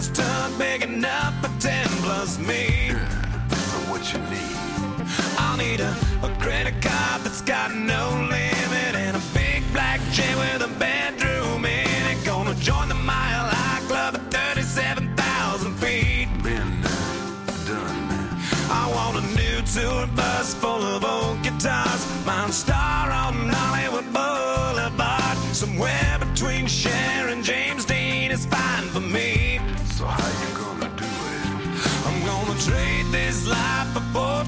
size 0.00 0.52
big 0.58 0.82
enough 0.82 1.34
for 1.42 1.60
ten 1.60 1.86
plus 2.02 2.38
me. 2.38 2.92
For 3.50 3.80
what 3.90 4.12
you 4.12 4.20
need. 4.30 4.56
I'll 5.38 5.56
need 5.56 5.80
a, 5.80 5.94
a 6.22 6.30
credit 6.38 6.80
card 6.80 7.22
that's 7.22 7.42
got 7.42 7.74
no 7.74 8.08
limit 8.30 8.94
and 8.94 9.16
a 9.16 9.22
big 9.34 9.62
black 9.72 10.00
jet 10.12 10.34
with 10.36 10.62
a 10.62 10.72
bedroom 10.78 11.64
in 11.64 12.02
it. 12.12 12.24
Gonna 12.24 12.54
join 12.54 12.88
the 12.88 12.94
Mile 12.94 13.48
High 13.48 13.82
Club 13.88 14.14
at 14.14 14.30
37,000 14.32 15.74
feet. 15.74 16.28
Been 16.42 16.80
done. 17.66 18.08
I 18.70 18.90
want 18.94 19.22
a 19.22 19.26
new 19.36 19.60
tour 19.74 20.06
bus 20.16 20.54
full 20.54 20.82
of 20.82 21.04
old 21.04 21.42
guitars. 21.42 22.02
Mine 22.24 22.52
star 22.52 23.10
on 23.10 23.34
Hollywood 23.48 24.08
Boulevard. 24.12 25.36
Somewhere 25.52 26.18
between 26.20 26.66
Cher 26.66 27.29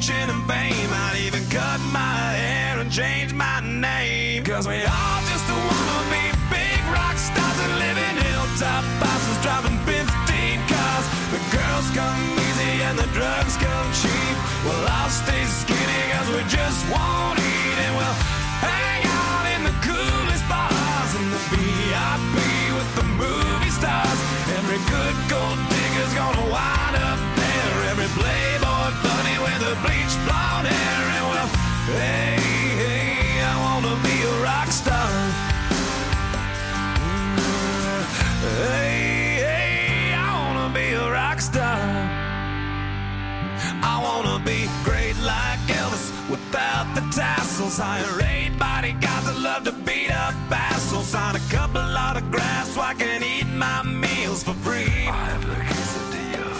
fortune 0.02 0.30
and 0.30 0.42
fame. 0.50 0.90
I'd 0.90 1.16
even 1.26 1.44
cut 1.48 1.80
my 1.92 2.34
hair 2.34 2.80
and 2.80 2.90
change 2.90 3.32
my 3.32 3.60
name. 3.60 4.42
Cause 4.44 4.66
we 4.66 4.82
all 4.82 5.20
just 5.30 5.46
wanna 5.48 6.00
be 6.10 6.24
big 6.50 6.80
rock 6.90 7.16
stars 7.16 7.58
and 7.64 7.74
live 7.78 7.98
in 7.98 8.14
hilltop 8.26 8.82
houses 8.98 9.38
driving 9.42 9.78
15 9.86 10.58
cars. 10.66 11.06
The 11.30 11.40
girls 11.54 11.86
come 11.94 12.22
easy 12.46 12.82
and 12.82 12.98
the 12.98 13.08
drugs 13.14 13.56
come 13.56 13.88
cheap. 14.02 14.36
Well, 14.66 14.84
I'll 14.88 15.10
stay 15.10 15.44
skinny 15.46 16.02
cause 16.12 16.28
we 16.34 16.42
just 16.50 16.80
won't 16.90 17.41
be 44.44 44.68
great 44.84 45.16
like 45.18 45.58
Elvis 45.68 46.10
without 46.30 46.86
the 46.94 47.02
tassels. 47.14 47.78
Hire 47.78 48.20
eight 48.22 48.58
bodyguards 48.58 49.26
that 49.26 49.38
love 49.38 49.64
to 49.64 49.72
beat 49.72 50.10
up 50.10 50.34
assholes. 50.50 51.06
Sign 51.06 51.36
a 51.36 51.40
couple 51.50 51.80
autographs 51.80 52.74
so 52.74 52.80
I 52.80 52.94
can 52.94 53.22
eat 53.22 53.46
my 53.46 53.82
meals 53.82 54.42
for 54.42 54.54
free. 54.54 55.08
I 55.08 55.24
have 55.30 55.46
the 55.46 55.54
quesadilla. 55.54 56.52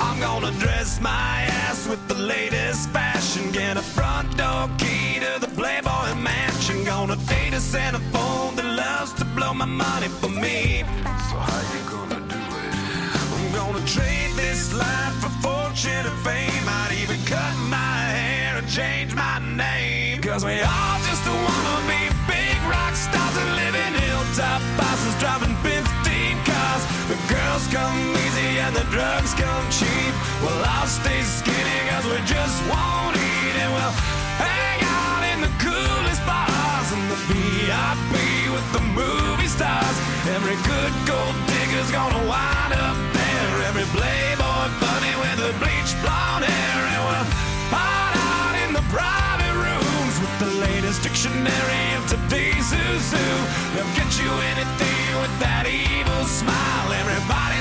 I'm 0.00 0.20
gonna 0.20 0.52
dress 0.58 1.00
my 1.00 1.46
ass 1.64 1.86
with 1.88 2.06
the 2.08 2.14
latest 2.14 2.90
fashion. 2.90 3.50
Get 3.52 3.76
a 3.76 3.82
front 3.82 4.36
door 4.36 4.68
key 4.78 5.20
to 5.20 5.38
the 5.40 5.48
Playboy 5.48 6.14
mansion. 6.14 6.84
Gonna 6.84 7.16
date 7.26 7.54
a 7.54 7.60
Santa 7.60 8.00
phone 8.12 8.56
that 8.56 8.64
loves 8.64 9.12
to 9.14 9.24
blow 9.24 9.52
my 9.54 9.66
money 9.66 10.08
for 10.08 10.28
me. 10.28 10.84
So 11.30 11.36
how 11.36 11.60
you 11.74 11.82
gonna 11.90 12.14
do 12.14 12.14
it? 12.14 12.22
I'm 12.22 12.25
gonna 13.56 13.80
trade 13.88 14.32
this 14.36 14.74
life 14.74 15.16
for 15.16 15.32
fortune 15.40 16.04
and 16.04 16.18
fame. 16.20 16.64
I'd 16.68 16.92
even 16.92 17.16
cut 17.24 17.56
my 17.72 17.96
hair 18.12 18.60
and 18.60 18.68
change 18.68 19.16
my 19.16 19.40
name. 19.40 20.20
Cause 20.20 20.44
we 20.44 20.60
all 20.60 20.98
just 21.08 21.24
wanna 21.24 21.76
be 21.88 22.00
big 22.28 22.56
rock 22.68 22.92
stars 22.92 23.36
and 23.40 23.50
live 23.56 23.72
in 23.72 23.92
hilltop 23.96 24.60
houses 24.76 25.16
driving 25.24 25.56
15 25.64 25.80
cars. 26.44 26.82
The 27.08 27.16
girls 27.32 27.64
come 27.72 27.96
easy 28.28 28.60
and 28.60 28.76
the 28.76 28.84
drugs 28.92 29.32
come 29.32 29.64
cheap. 29.72 30.12
Well, 30.44 30.60
I'll 30.76 30.92
stay 31.00 31.24
skinny 31.24 31.80
cause 31.88 32.04
we 32.12 32.20
just 32.28 32.60
won't 32.68 33.16
eat 33.16 33.56
and 33.56 33.72
we'll 33.72 33.96
hang 34.36 34.80
out 34.84 35.22
in 35.32 35.38
the 35.40 35.52
coolest 35.64 36.20
bars 36.28 36.88
and 36.92 37.04
the 37.08 37.20
VIP 37.32 38.12
with 38.52 38.68
the 38.76 38.84
movie 38.92 39.48
stars. 39.48 39.96
Every 40.28 40.60
good 40.68 40.92
gold 41.08 41.36
digger's 41.48 41.88
gonna 41.88 42.20
wind 42.28 42.76
up. 42.84 43.05
Every 43.76 43.92
playboy 43.92 44.72
bunny 44.80 45.12
with 45.20 45.36
the 45.36 45.52
bleached 45.60 46.00
blonde 46.00 46.48
hair. 46.48 46.80
And 46.96 47.02
we'll 47.04 47.28
hide 47.68 48.16
out 48.16 48.56
in 48.64 48.72
the 48.72 48.80
private 48.88 49.52
rooms 49.52 50.16
with 50.16 50.32
the 50.40 50.52
latest 50.64 51.04
dictionary 51.04 51.84
of 52.00 52.08
today's 52.08 52.72
who. 52.72 52.88
They'll 53.76 53.92
get 53.92 54.08
you 54.16 54.32
anything 54.56 55.20
with 55.20 55.34
that 55.44 55.68
evil 55.68 56.24
smile. 56.24 56.88
Everybody's 56.88 57.55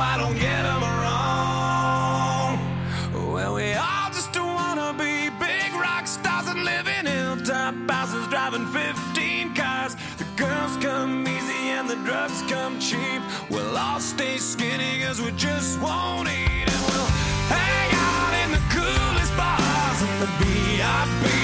I 0.00 0.16
don't 0.16 0.38
get 0.38 0.64
'em 0.64 0.82
wrong. 1.00 2.58
Well, 3.32 3.54
we 3.54 3.74
all 3.74 4.10
just 4.12 4.34
wanna 4.38 4.94
be 4.94 5.28
big 5.38 5.74
rock 5.74 6.06
stars 6.06 6.46
and 6.48 6.64
live 6.64 6.88
in 6.88 7.04
hilltop 7.06 7.74
houses 7.90 8.26
driving 8.28 8.66
15 8.66 9.54
cars. 9.54 9.96
The 10.16 10.28
girls 10.36 10.76
come 10.80 11.28
easy 11.28 11.70
and 11.76 11.88
the 11.88 11.96
drugs 12.08 12.42
come 12.48 12.78
cheap. 12.80 13.22
We'll 13.50 13.76
all 13.76 14.00
stay 14.00 14.38
skinny 14.38 15.02
cause 15.04 15.20
we 15.20 15.32
just 15.32 15.78
won't 15.80 16.28
eat 16.28 16.66
and 16.74 16.82
we'll 16.88 17.10
hang 17.56 17.90
out 18.08 18.32
in 18.42 18.48
the 18.56 18.64
coolest 18.76 19.36
bars 19.36 20.00
and 20.06 20.22
the 20.22 20.30
VIP 20.38 21.39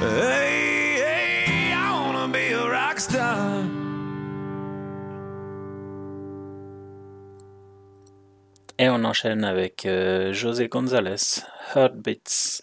Hey, 0.00 0.94
hey, 1.02 1.72
I 1.72 1.90
wanna 1.90 2.32
be 2.32 2.52
a 2.52 2.70
rock 2.70 3.00
star. 3.00 3.64
Et 8.78 8.88
on 8.88 9.02
enchaîne 9.02 9.42
avec 9.42 9.86
euh, 9.86 10.32
José 10.32 10.68
González, 10.68 11.42
Heartbeats. 11.74 12.62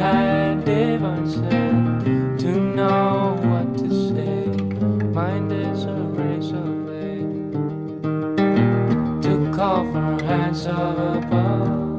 Had 0.00 0.64
divine 0.64 1.28
sense 1.28 2.42
to 2.42 2.52
know 2.58 3.36
what 3.42 3.76
to 3.76 3.88
say. 4.08 4.46
Mind 5.12 5.52
is 5.52 5.84
a 5.84 5.92
razor 5.92 6.70
blade 6.86 7.52
to 9.22 9.52
call 9.54 9.84
for 9.92 10.24
hands 10.24 10.64
of 10.66 10.98
above 11.16 11.98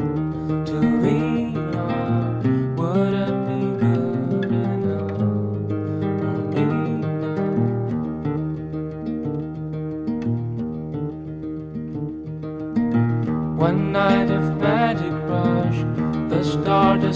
to 0.65 0.79
lean 1.03 1.57
on. 1.75 2.75
Would 2.75 3.13
it 3.13 3.35
be 3.45 3.59
good 3.81 4.45
enough 4.51 5.17
for 5.19 6.39
me 6.55 6.65
One 13.57 13.91
night 13.91 14.31
of 14.31 14.57
magic 14.57 15.13
rush, 15.29 15.79
the 16.31 16.43
start 16.43 17.03
a 17.03 17.13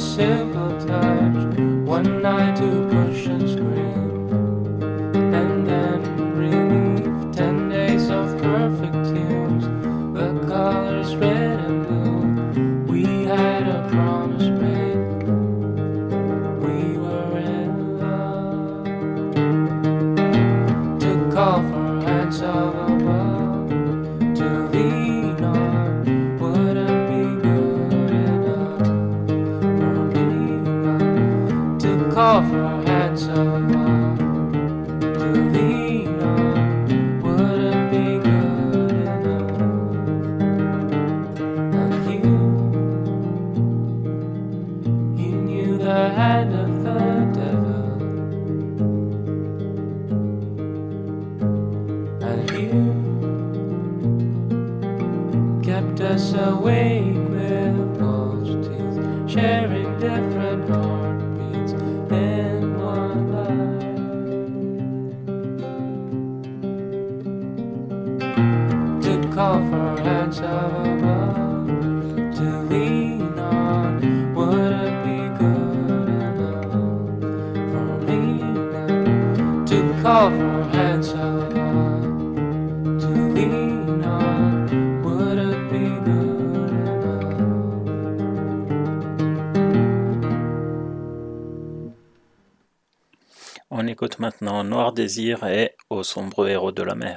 Et 95.08 95.70
Au 95.92 96.02
sombre 96.02 96.48
héros 96.48 96.72
de 96.72 96.82
la 96.82 96.96
mer. 96.96 97.14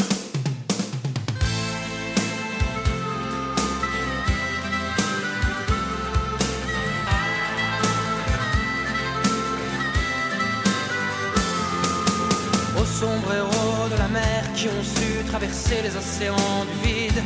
Aux 12.77 12.85
sombres 12.85 13.32
héros 13.35 13.89
de 13.90 13.97
la 13.97 14.09
mer 14.09 14.52
qui 14.55 14.69
ont 14.69 14.82
su 14.82 15.24
traverser 15.24 15.81
les 15.82 15.97
océans 15.97 16.35
du 16.66 16.86
vide. 16.86 17.23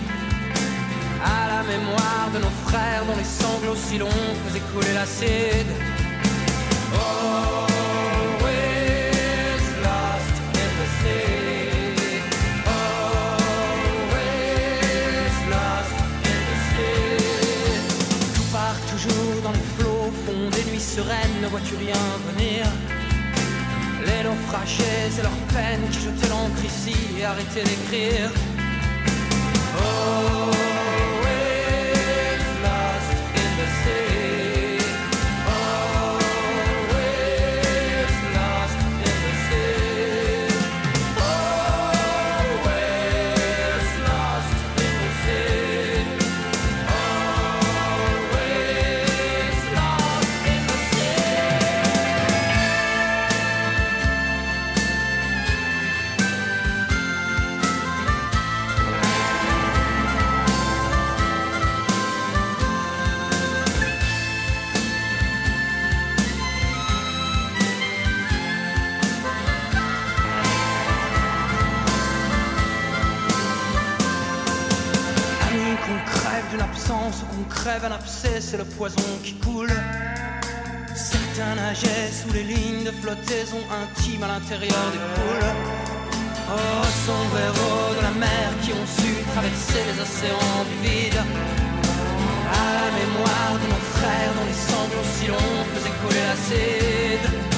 À 1.24 1.48
la 1.48 1.62
mémoire 1.64 2.30
de 2.32 2.38
nos 2.38 2.54
frères 2.68 3.04
dont 3.06 3.16
les 3.16 3.24
sanglots 3.24 3.74
si 3.74 3.98
longs 3.98 4.08
faisaient 4.46 4.60
couler 4.72 4.94
l'acide. 4.94 5.66
Always 6.94 7.71
vois-tu 21.62 21.76
rien 21.76 21.94
venir? 22.34 22.64
Les 24.06 24.24
naufragés 24.24 25.10
et 25.18 25.22
leurs 25.22 25.30
peines 25.54 25.88
qui 25.90 26.00
jetaient 26.00 26.28
l'encre 26.28 26.64
ici 26.64 26.94
et 27.18 27.24
arrêtaient 27.24 27.62
d'écrire. 27.62 28.30
Always 29.78 30.61
crève 77.62 77.84
un 77.84 77.92
abcès, 77.92 78.40
c'est 78.40 78.56
le 78.56 78.64
poison 78.64 79.10
qui 79.22 79.34
coule. 79.34 79.72
Certains 80.96 81.54
nageaient 81.54 82.10
sous 82.10 82.32
les 82.32 82.42
lignes 82.42 82.84
de 82.84 82.90
flottaison 82.90 83.62
intime 83.82 84.24
à 84.24 84.28
l'intérieur 84.28 84.86
des 84.94 85.02
poules. 85.14 85.50
Oh, 86.50 86.84
sombres 87.06 87.38
héros 87.46 87.94
de 87.98 88.02
la 88.02 88.14
mer 88.26 88.48
qui 88.62 88.72
ont 88.72 88.88
su 88.98 89.12
traverser 89.32 89.82
les 89.88 89.96
océans 90.02 90.64
du 90.70 90.76
vide. 90.88 91.20
À 92.60 92.66
la 92.82 92.90
mémoire 92.98 93.54
de 93.62 93.66
nos 93.72 93.84
frères 93.94 94.32
dont 94.36 94.46
les 94.50 94.60
sanglots 94.68 95.10
si 95.14 95.26
longs 95.28 95.64
faisaient 95.72 95.96
couler 96.02 96.24
l'acide. 96.30 97.51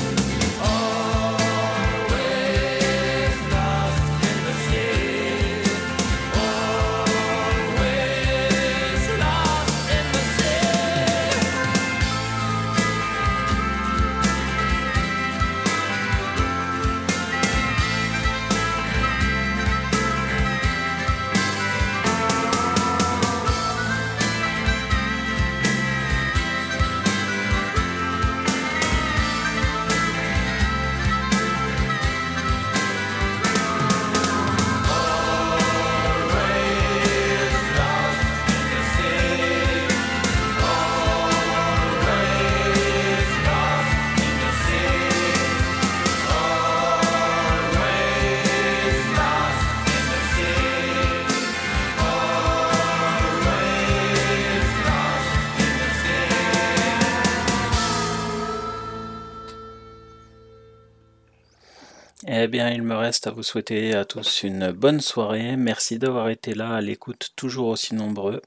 Il 62.56 62.82
me 62.82 62.94
reste 62.94 63.26
à 63.26 63.30
vous 63.30 63.42
souhaiter 63.42 63.94
à 63.94 64.04
tous 64.04 64.44
une 64.44 64.70
bonne 64.70 65.00
soirée. 65.00 65.56
Merci 65.56 65.98
d'avoir 65.98 66.28
été 66.28 66.54
là 66.54 66.74
à 66.74 66.80
l'écoute, 66.80 67.30
toujours 67.36 67.68
aussi 67.68 67.94
nombreux. 67.94 68.42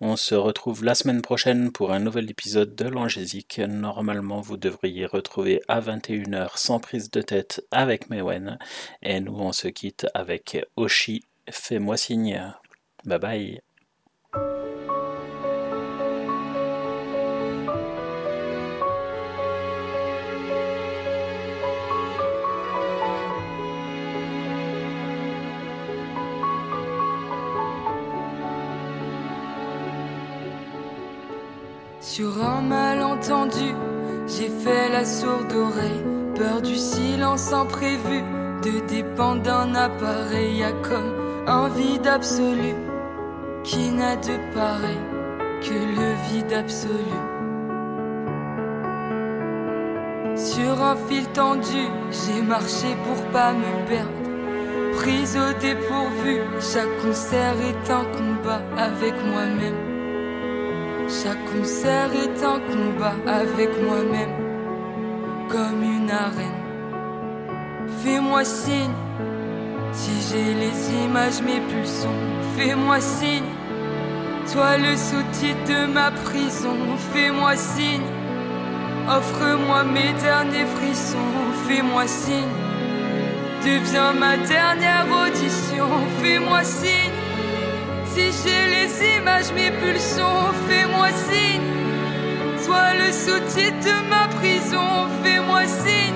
On 0.00 0.16
se 0.16 0.34
retrouve 0.34 0.84
la 0.84 0.94
semaine 0.94 1.22
prochaine 1.22 1.70
pour 1.70 1.92
un 1.92 2.00
nouvel 2.00 2.28
épisode 2.30 2.74
de 2.74 2.88
l'Angésique. 2.88 3.60
Normalement, 3.60 4.40
vous 4.40 4.56
devriez 4.56 5.06
retrouver 5.06 5.62
à 5.68 5.80
21h 5.80 6.56
sans 6.58 6.80
prise 6.80 7.10
de 7.10 7.22
tête 7.22 7.64
avec 7.70 8.10
Mewen. 8.10 8.58
Et 9.02 9.20
nous, 9.20 9.36
on 9.36 9.52
se 9.52 9.68
quitte 9.68 10.06
avec 10.14 10.58
Oshi. 10.76 11.24
Fais-moi 11.48 11.96
signe. 11.96 12.52
Bye 13.04 13.18
bye. 13.18 13.65
Sur 32.16 32.42
un 32.42 32.62
malentendu, 32.62 33.74
j'ai 34.26 34.48
fait 34.48 34.88
la 34.90 35.04
sourde 35.04 35.52
oreille. 35.52 36.02
Peur 36.34 36.62
du 36.62 36.74
silence 36.74 37.52
imprévu, 37.52 38.22
de 38.64 38.80
dépendre 38.88 39.42
d'un 39.42 39.74
appareil. 39.74 40.56
Y 40.56 40.64
a 40.64 40.72
comme 40.72 41.12
un 41.46 41.68
vide 41.68 42.06
absolu 42.06 42.74
qui 43.64 43.90
n'a 43.90 44.16
de 44.16 44.38
pareil 44.54 45.02
que 45.60 45.74
le 45.74 46.14
vide 46.30 46.54
absolu. 46.54 47.18
Sur 50.36 50.82
un 50.82 50.96
fil 50.96 51.26
tendu, 51.34 51.84
j'ai 52.10 52.40
marché 52.40 52.96
pour 53.04 53.22
pas 53.30 53.52
me 53.52 53.86
perdre. 53.86 54.10
Prise 54.94 55.36
au 55.36 55.52
dépourvu, 55.60 56.40
chaque 56.60 56.96
concert 57.02 57.56
est 57.60 57.90
un 57.90 58.04
combat 58.16 58.62
avec 58.78 59.12
moi-même. 59.26 59.95
Chaque 61.08 61.44
concert 61.44 62.10
est 62.14 62.42
un 62.42 62.58
combat 62.58 63.14
avec 63.28 63.70
moi-même, 63.80 64.34
comme 65.48 65.80
une 65.80 66.10
arène. 66.10 66.60
Fais-moi 68.02 68.44
signe, 68.44 68.90
si 69.92 70.10
j'ai 70.28 70.54
les 70.54 71.04
images, 71.04 71.40
mes 71.42 71.60
pulsions. 71.60 72.10
Fais-moi 72.56 73.00
signe, 73.00 73.44
toi 74.52 74.76
le 74.78 74.96
sous-titre 74.96 75.64
de 75.68 75.86
ma 75.92 76.10
prison. 76.10 76.76
Fais-moi 77.12 77.54
signe, 77.54 78.10
offre-moi 79.08 79.84
mes 79.84 80.12
derniers 80.20 80.66
frissons. 80.74 81.32
Fais-moi 81.68 82.08
signe, 82.08 82.56
deviens 83.64 84.12
ma 84.12 84.36
dernière 84.38 85.06
audition. 85.24 85.86
Fais-moi 86.20 86.64
signe. 86.64 87.05
Si 88.16 88.32
j'ai 88.32 88.66
les 88.70 89.18
images, 89.18 89.52
mes 89.52 89.70
pulsions, 89.70 90.50
fais-moi 90.66 91.08
signe. 91.10 91.60
Sois 92.64 92.94
le 92.94 93.12
sous-titre 93.12 93.80
de 93.88 94.08
ma 94.08 94.26
prison, 94.38 95.06
fais-moi 95.22 95.66
signe. 95.66 96.14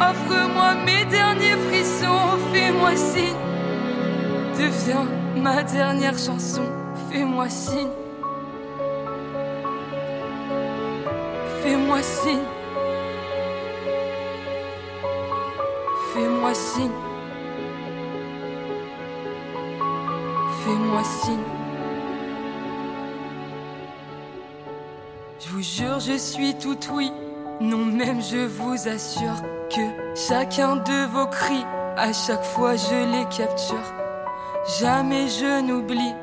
Offre-moi 0.00 0.74
mes 0.86 1.04
derniers 1.04 1.58
frissons, 1.68 2.38
fais-moi 2.50 2.96
signe. 2.96 3.36
Deviens 4.58 5.06
ma 5.36 5.62
dernière 5.64 6.16
chanson, 6.16 6.64
fais-moi 7.10 7.50
signe. 7.50 7.92
Fais-moi 11.62 12.00
signe. 12.00 12.48
Fais-moi 16.14 16.54
signe. 16.54 17.05
Fais-moi 20.66 21.04
signe. 21.04 21.38
Je 25.38 25.48
vous 25.50 25.62
jure, 25.62 26.00
je 26.00 26.18
suis 26.18 26.54
tout 26.58 26.76
oui. 26.92 27.12
Non, 27.60 27.84
même 27.84 28.20
je 28.20 28.48
vous 28.48 28.88
assure 28.88 29.40
que 29.70 30.16
chacun 30.16 30.74
de 30.74 31.06
vos 31.12 31.28
cris, 31.28 31.64
à 31.96 32.12
chaque 32.12 32.42
fois 32.42 32.74
je 32.74 32.96
les 33.12 33.24
capture. 33.26 33.94
Jamais 34.80 35.28
je 35.28 35.62
n'oublie, 35.62 36.14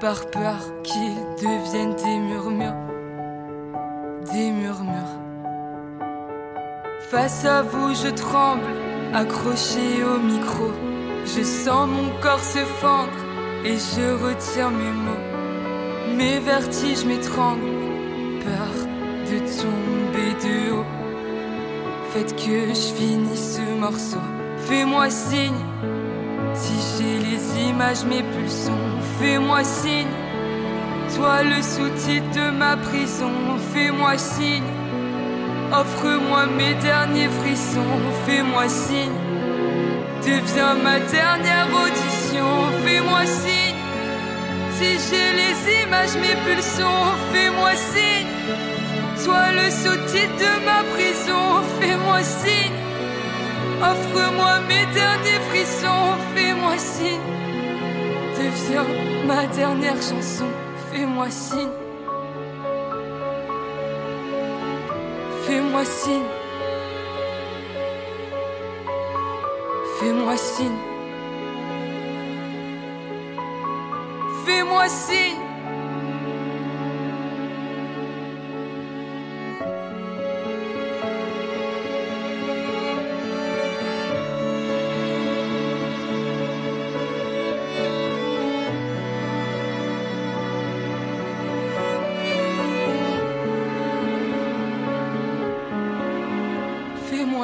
par 0.00 0.24
peur 0.30 0.56
qu'ils 0.82 1.20
deviennent 1.42 1.94
des 1.96 2.16
murmures. 2.16 2.80
Des 4.32 4.52
murmures. 4.52 5.18
Face 7.10 7.44
à 7.44 7.60
vous, 7.60 7.94
je 7.94 8.08
tremble, 8.08 8.64
accroché 9.12 10.02
au 10.02 10.18
micro. 10.18 10.72
Je 11.26 11.42
sens 11.42 11.86
mon 11.86 12.08
corps 12.22 12.42
se 12.42 12.64
fendre 12.80 13.21
et 13.64 13.76
je 13.76 14.24
retiens 14.24 14.70
mes 14.70 14.92
mots. 15.06 15.24
Mes 16.16 16.38
vertiges 16.40 17.04
m'étranglent, 17.04 17.60
peur 18.44 18.74
de 19.30 19.38
tomber 19.60 20.32
de 20.44 20.72
haut. 20.72 20.84
Faites 22.12 22.34
que 22.36 22.68
je 22.68 22.94
finisse 22.94 23.56
ce 23.56 23.80
morceau. 23.80 24.20
Fais-moi 24.66 25.08
signe 25.10 25.64
si 26.54 26.74
j'ai 26.96 27.18
les 27.18 27.70
images, 27.70 28.04
mes 28.04 28.22
pulsions. 28.22 28.78
Fais-moi 29.18 29.64
signe. 29.64 30.06
Toi 31.16 31.42
le 31.42 31.62
sous-titre 31.62 32.30
de 32.34 32.50
ma 32.50 32.76
prison. 32.76 33.32
Fais-moi 33.72 34.18
signe. 34.18 34.62
Offre-moi 35.72 36.46
mes 36.46 36.74
derniers 36.74 37.28
frissons. 37.28 38.00
Fais-moi 38.26 38.68
signe. 38.68 39.18
Deviens 40.22 40.74
ma 40.74 41.00
dernière 41.00 41.68
audition. 41.68 42.11
Fais-moi 42.84 43.26
signe. 43.26 43.76
Si 44.76 44.90
j'ai 45.08 45.32
les 45.40 45.82
images, 45.82 46.16
mes 46.16 46.36
pulsions. 46.44 47.06
Fais-moi 47.32 47.74
signe. 47.74 48.28
Sois 49.16 49.52
le 49.52 49.70
sous-titre 49.70 50.36
de 50.38 50.64
ma 50.64 50.82
prison, 50.94 51.62
fais-moi 51.78 52.22
signe. 52.22 52.72
Offre-moi 53.80 54.60
mes 54.68 54.86
derniers 54.92 55.40
frissons, 55.50 56.16
fais-moi 56.34 56.76
signe. 56.78 57.20
Deviens 58.36 58.86
ma 59.26 59.46
dernière 59.46 60.00
chanson, 60.02 60.46
fais-moi 60.90 61.30
signe. 61.30 61.68
Fais-moi 65.46 65.84
signe. 65.84 66.30
Fais-moi 70.00 70.36
signe. 70.36 70.91
Fais-moi 74.44 74.88
signe. 74.88 75.36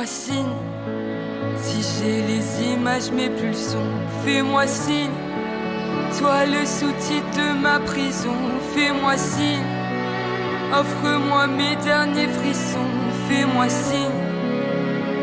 Signe, 0.06 0.56
si 1.56 1.82
j'ai 1.82 2.22
les 2.22 2.72
images, 2.72 3.10
mes 3.10 3.28
pulsions. 3.28 3.90
Fais-moi 4.24 4.66
signe, 4.66 5.07
toi 6.18 6.44
le 6.46 6.66
sous-titre 6.66 7.30
de 7.36 7.52
ma 7.58 7.78
prison. 7.78 8.36
Fais-moi 8.74 9.16
signe, 9.16 9.64
offre-moi 10.72 11.46
mes 11.46 11.76
derniers 11.76 12.28
frissons. 12.28 12.92
Fais-moi 13.28 13.68
signe, 13.68 14.20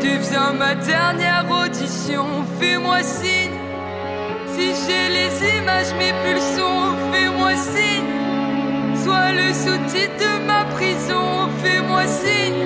deviens 0.00 0.52
ma 0.52 0.74
dernière 0.74 1.46
audition. 1.50 2.26
Fais-moi 2.58 3.02
signe, 3.02 3.58
si 4.54 4.66
j'ai 4.82 5.08
les 5.18 5.58
images, 5.58 5.92
mes 5.98 6.14
pulsions. 6.24 6.82
Fais-moi 7.12 7.54
signe, 7.56 8.10
sois 9.02 9.32
le 9.32 9.48
sous-titre 9.52 10.16
de 10.24 10.46
ma 10.46 10.64
prison. 10.76 11.48
Fais-moi 11.62 12.06
signe. 12.06 12.64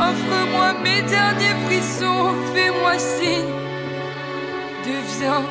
Offre-moi 0.00 0.68
mes 0.84 1.02
derniers 1.02 1.58
frissons, 1.66 2.32
fais-moi 2.54 2.98
signe. 2.98 3.52
Deviens 4.84 5.42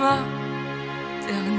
ma 0.00 0.16